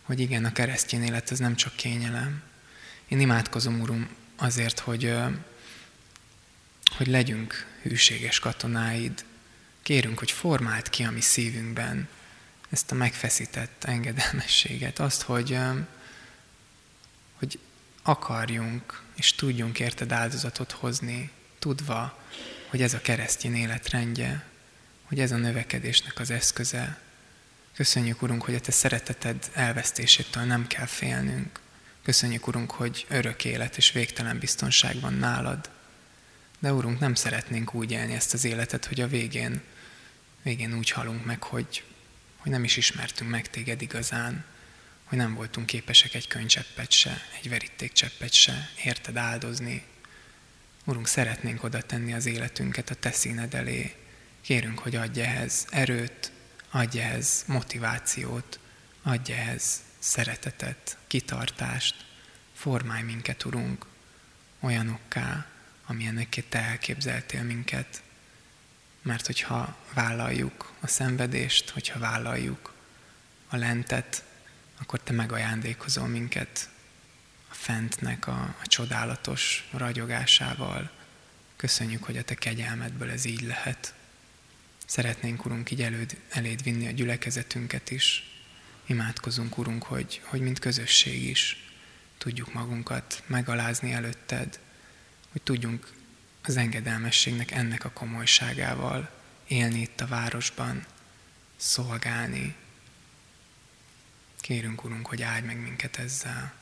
hogy 0.03 0.21
igen, 0.21 0.45
a 0.45 0.53
keresztény 0.53 1.03
élet 1.03 1.31
ez 1.31 1.39
nem 1.39 1.57
csak 1.57 1.77
kényelem. 1.77 2.43
Én 3.09 3.21
imádkozom, 3.21 3.81
Urum, 3.81 4.09
azért, 4.37 4.79
hogy, 4.79 5.15
hogy 6.97 7.07
legyünk 7.07 7.67
hűséges 7.83 8.39
katonáid. 8.39 9.25
Kérünk, 9.83 10.19
hogy 10.19 10.31
formáld 10.31 10.91
ki 10.91 11.03
a 11.03 11.11
mi 11.11 11.21
szívünkben 11.21 12.09
ezt 12.71 12.91
a 12.91 12.95
megfeszített 12.95 13.85
engedelmességet, 13.85 14.99
azt, 14.99 15.23
hogy, 15.23 15.59
hogy 17.39 17.59
akarjunk 18.03 19.03
és 19.15 19.35
tudjunk 19.35 19.79
érted 19.81 20.13
áldozatot 20.13 20.73
hozni, 20.73 21.31
tudva, 21.59 22.19
hogy 22.69 22.83
ez 22.83 22.95
a 22.95 23.01
keresztény 23.01 23.55
életrendje, 23.55 24.45
hogy 25.05 25.21
ez 25.21 25.33
a 25.33 25.37
növekedésnek 25.37 26.19
az 26.19 26.31
eszköze. 26.31 27.01
Köszönjük, 27.75 28.23
Urunk, 28.23 28.43
hogy 28.43 28.55
a 28.55 28.61
Te 28.61 28.73
szereteted 28.73 29.51
elvesztésétől 29.53 30.43
nem 30.43 30.67
kell 30.67 30.87
félnünk. 30.87 31.61
Köszönjük, 32.03 32.47
Urunk, 32.47 32.71
hogy 32.71 33.07
örök 33.09 33.45
élet 33.45 33.77
és 33.77 33.93
végtelen 33.93 34.39
biztonság 34.39 35.01
van 35.01 35.15
nálad. 35.15 35.71
De 36.63 36.73
Urunk, 36.73 36.99
nem 36.99 37.15
szeretnénk 37.15 37.75
úgy 37.75 37.91
élni 37.91 38.15
ezt 38.15 38.35
az 38.35 38.45
életet, 38.45 38.85
hogy 38.85 39.01
a 39.01 39.07
végén, 39.07 39.61
végén 40.43 40.75
úgy 40.75 40.91
halunk 40.91 41.25
meg, 41.25 41.43
hogy, 41.43 41.85
hogy 42.37 42.53
nem 42.53 42.65
is 42.65 42.77
ismertünk 42.77 43.31
meg 43.31 43.51
téged 43.51 43.83
igazán, 43.83 44.45
hogy 45.05 45.19
nem 45.19 45.35
voltunk 45.35 45.67
képesek 45.67 46.15
egy 46.15 46.29
könycseppet 46.29 46.91
se, 46.91 47.23
egy 47.41 47.49
verítékcseppet 47.49 48.33
se 48.33 48.71
érted 48.85 49.17
áldozni. 49.17 49.85
Urunk, 50.85 51.07
szeretnénk 51.07 51.63
oda 51.63 51.83
tenni 51.83 52.13
az 52.13 52.27
életünket 52.27 52.91
a 52.91 52.95
Te 52.95 53.11
színed 53.11 53.55
elé. 53.55 53.95
Kérünk, 54.41 54.79
hogy 54.79 54.95
adj 54.95 55.21
ehhez 55.21 55.67
erőt, 55.71 56.33
adj 56.71 56.99
ehhez 56.99 57.45
motivációt, 57.47 58.59
adj 59.03 59.33
ehhez 59.33 59.81
szeretetet, 59.99 60.97
kitartást. 61.07 62.05
Formálj 62.55 63.03
minket, 63.03 63.45
Urunk, 63.45 63.87
olyanokká, 64.61 65.52
amilyenekké 65.93 66.41
Te 66.41 66.59
elképzeltél 66.59 67.43
minket. 67.43 68.03
Mert 69.03 69.27
hogyha 69.27 69.77
vállaljuk 69.95 70.73
a 70.81 70.87
szenvedést, 70.87 71.71
hogyha 71.71 71.99
vállaljuk 71.99 72.75
a 73.49 73.57
lentet, 73.57 74.25
akkor 74.81 75.01
Te 75.01 75.13
megajándékozol 75.13 76.07
minket 76.07 76.69
a 77.51 77.55
fentnek 77.55 78.27
a, 78.27 78.57
a 78.63 78.67
csodálatos 78.67 79.69
ragyogásával. 79.71 80.91
Köszönjük, 81.57 82.05
hogy 82.05 82.17
a 82.17 82.25
Te 82.25 82.35
kegyelmedből 82.35 83.11
ez 83.11 83.25
így 83.25 83.43
lehet. 83.43 83.95
Szeretnénk, 84.87 85.45
Urunk, 85.45 85.71
így 85.71 85.83
előd, 85.83 86.17
eléd 86.29 86.63
vinni 86.63 86.87
a 86.87 86.91
gyülekezetünket 86.91 87.91
is. 87.91 88.31
Imádkozunk, 88.87 89.59
Urunk, 89.59 89.83
hogy, 89.83 90.21
hogy 90.25 90.41
mint 90.41 90.59
közösség 90.59 91.23
is 91.23 91.71
tudjuk 92.19 92.53
magunkat 92.53 93.23
megalázni 93.27 93.93
előtted, 93.93 94.61
hogy 95.33 95.43
tudjunk 95.43 95.93
az 96.43 96.57
engedelmességnek 96.57 97.51
ennek 97.51 97.85
a 97.85 97.91
komolyságával 97.91 99.11
élni 99.47 99.81
itt 99.81 100.01
a 100.01 100.07
városban, 100.07 100.87
szolgálni. 101.57 102.55
Kérünk, 104.41 104.85
Urunk, 104.85 105.07
hogy 105.07 105.23
áldj 105.23 105.47
meg 105.47 105.57
minket 105.57 105.97
ezzel. 105.97 106.53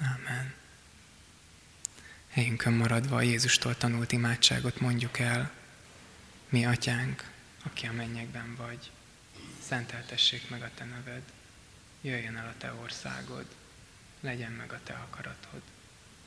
Amen. 0.00 0.54
Helyünkön 2.28 2.72
maradva 2.72 3.16
a 3.16 3.22
Jézustól 3.22 3.76
tanult 3.76 4.12
imádságot 4.12 4.80
mondjuk 4.80 5.18
el. 5.18 5.50
Mi, 6.48 6.66
Atyánk, 6.66 7.30
aki 7.62 7.86
a 7.86 7.92
mennyekben 7.92 8.54
vagy, 8.56 8.90
szenteltessék 9.66 10.50
meg 10.50 10.62
a 10.62 10.70
Te 10.74 10.84
neved, 10.84 11.22
jöjjön 12.00 12.36
el 12.36 12.48
a 12.48 12.58
Te 12.58 12.72
országod, 12.72 13.46
legyen 14.20 14.52
meg 14.52 14.72
a 14.72 14.80
Te 14.84 14.94
akaratod, 14.94 15.62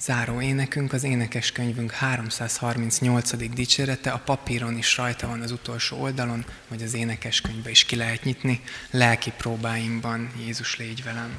Záró 0.00 0.40
énekünk, 0.40 0.92
az 0.92 1.04
énekeskönyvünk 1.04 1.90
338. 1.90 3.54
dicsérete, 3.54 4.10
a 4.10 4.18
papíron 4.24 4.78
is 4.78 4.96
rajta 4.96 5.26
van 5.26 5.40
az 5.40 5.50
utolsó 5.50 6.00
oldalon, 6.00 6.44
vagy 6.68 6.82
az 6.82 6.94
énekeskönyvbe 6.94 7.70
is 7.70 7.84
ki 7.84 7.96
lehet 7.96 8.24
nyitni. 8.24 8.60
Lelki 8.90 9.32
próbáimban 9.36 10.30
Jézus 10.44 10.76
légy 10.76 11.02
velem. 11.02 11.38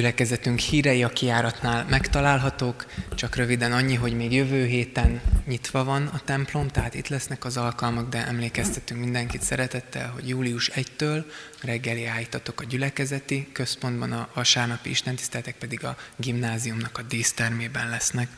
Gyülekezetünk 0.00 0.58
hírei 0.58 1.02
a 1.02 1.08
kiáratnál 1.08 1.86
megtalálhatók, 1.88 2.86
csak 3.14 3.36
röviden 3.36 3.72
annyi, 3.72 3.94
hogy 3.94 4.16
még 4.16 4.32
jövő 4.32 4.66
héten 4.66 5.20
nyitva 5.46 5.84
van 5.84 6.06
a 6.06 6.20
templom, 6.24 6.68
tehát 6.68 6.94
itt 6.94 7.08
lesznek 7.08 7.44
az 7.44 7.56
alkalmak, 7.56 8.08
de 8.08 8.26
emlékeztetünk 8.26 9.00
mindenkit 9.00 9.42
szeretettel, 9.42 10.10
hogy 10.10 10.28
július 10.28 10.70
1-től 10.74 11.24
reggeli 11.62 12.06
állítatok 12.06 12.60
a 12.60 12.64
gyülekezeti 12.64 13.48
központban, 13.52 14.12
a 14.12 14.28
vasárnapi 14.34 14.90
istentiszteletek 14.90 15.54
pedig 15.54 15.84
a 15.84 15.96
gimnáziumnak 16.16 16.98
a 16.98 17.02
dísztermében 17.02 17.88
lesznek. 17.88 18.28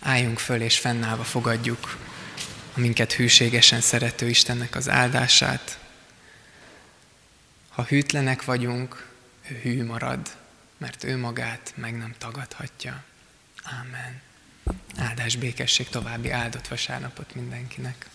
Álljunk 0.00 0.38
föl 0.38 0.60
és 0.60 0.78
fennállva 0.78 1.24
fogadjuk 1.24 1.96
a 2.74 2.80
minket 2.80 3.12
hűségesen 3.12 3.80
szerető 3.80 4.28
Istennek 4.28 4.74
az 4.74 4.88
áldását. 4.88 5.78
Ha 7.68 7.82
hűtlenek 7.82 8.44
vagyunk, 8.44 9.06
ő 9.50 9.58
hű 9.62 9.84
marad 9.84 10.40
mert 10.82 11.04
ő 11.04 11.16
magát 11.16 11.72
meg 11.76 11.96
nem 11.96 12.14
tagadhatja. 12.18 13.04
Ámen. 13.62 14.20
Áldás 14.96 15.36
békesség 15.36 15.88
további 15.88 16.30
áldott 16.30 16.68
vasárnapot 16.68 17.34
mindenkinek. 17.34 18.06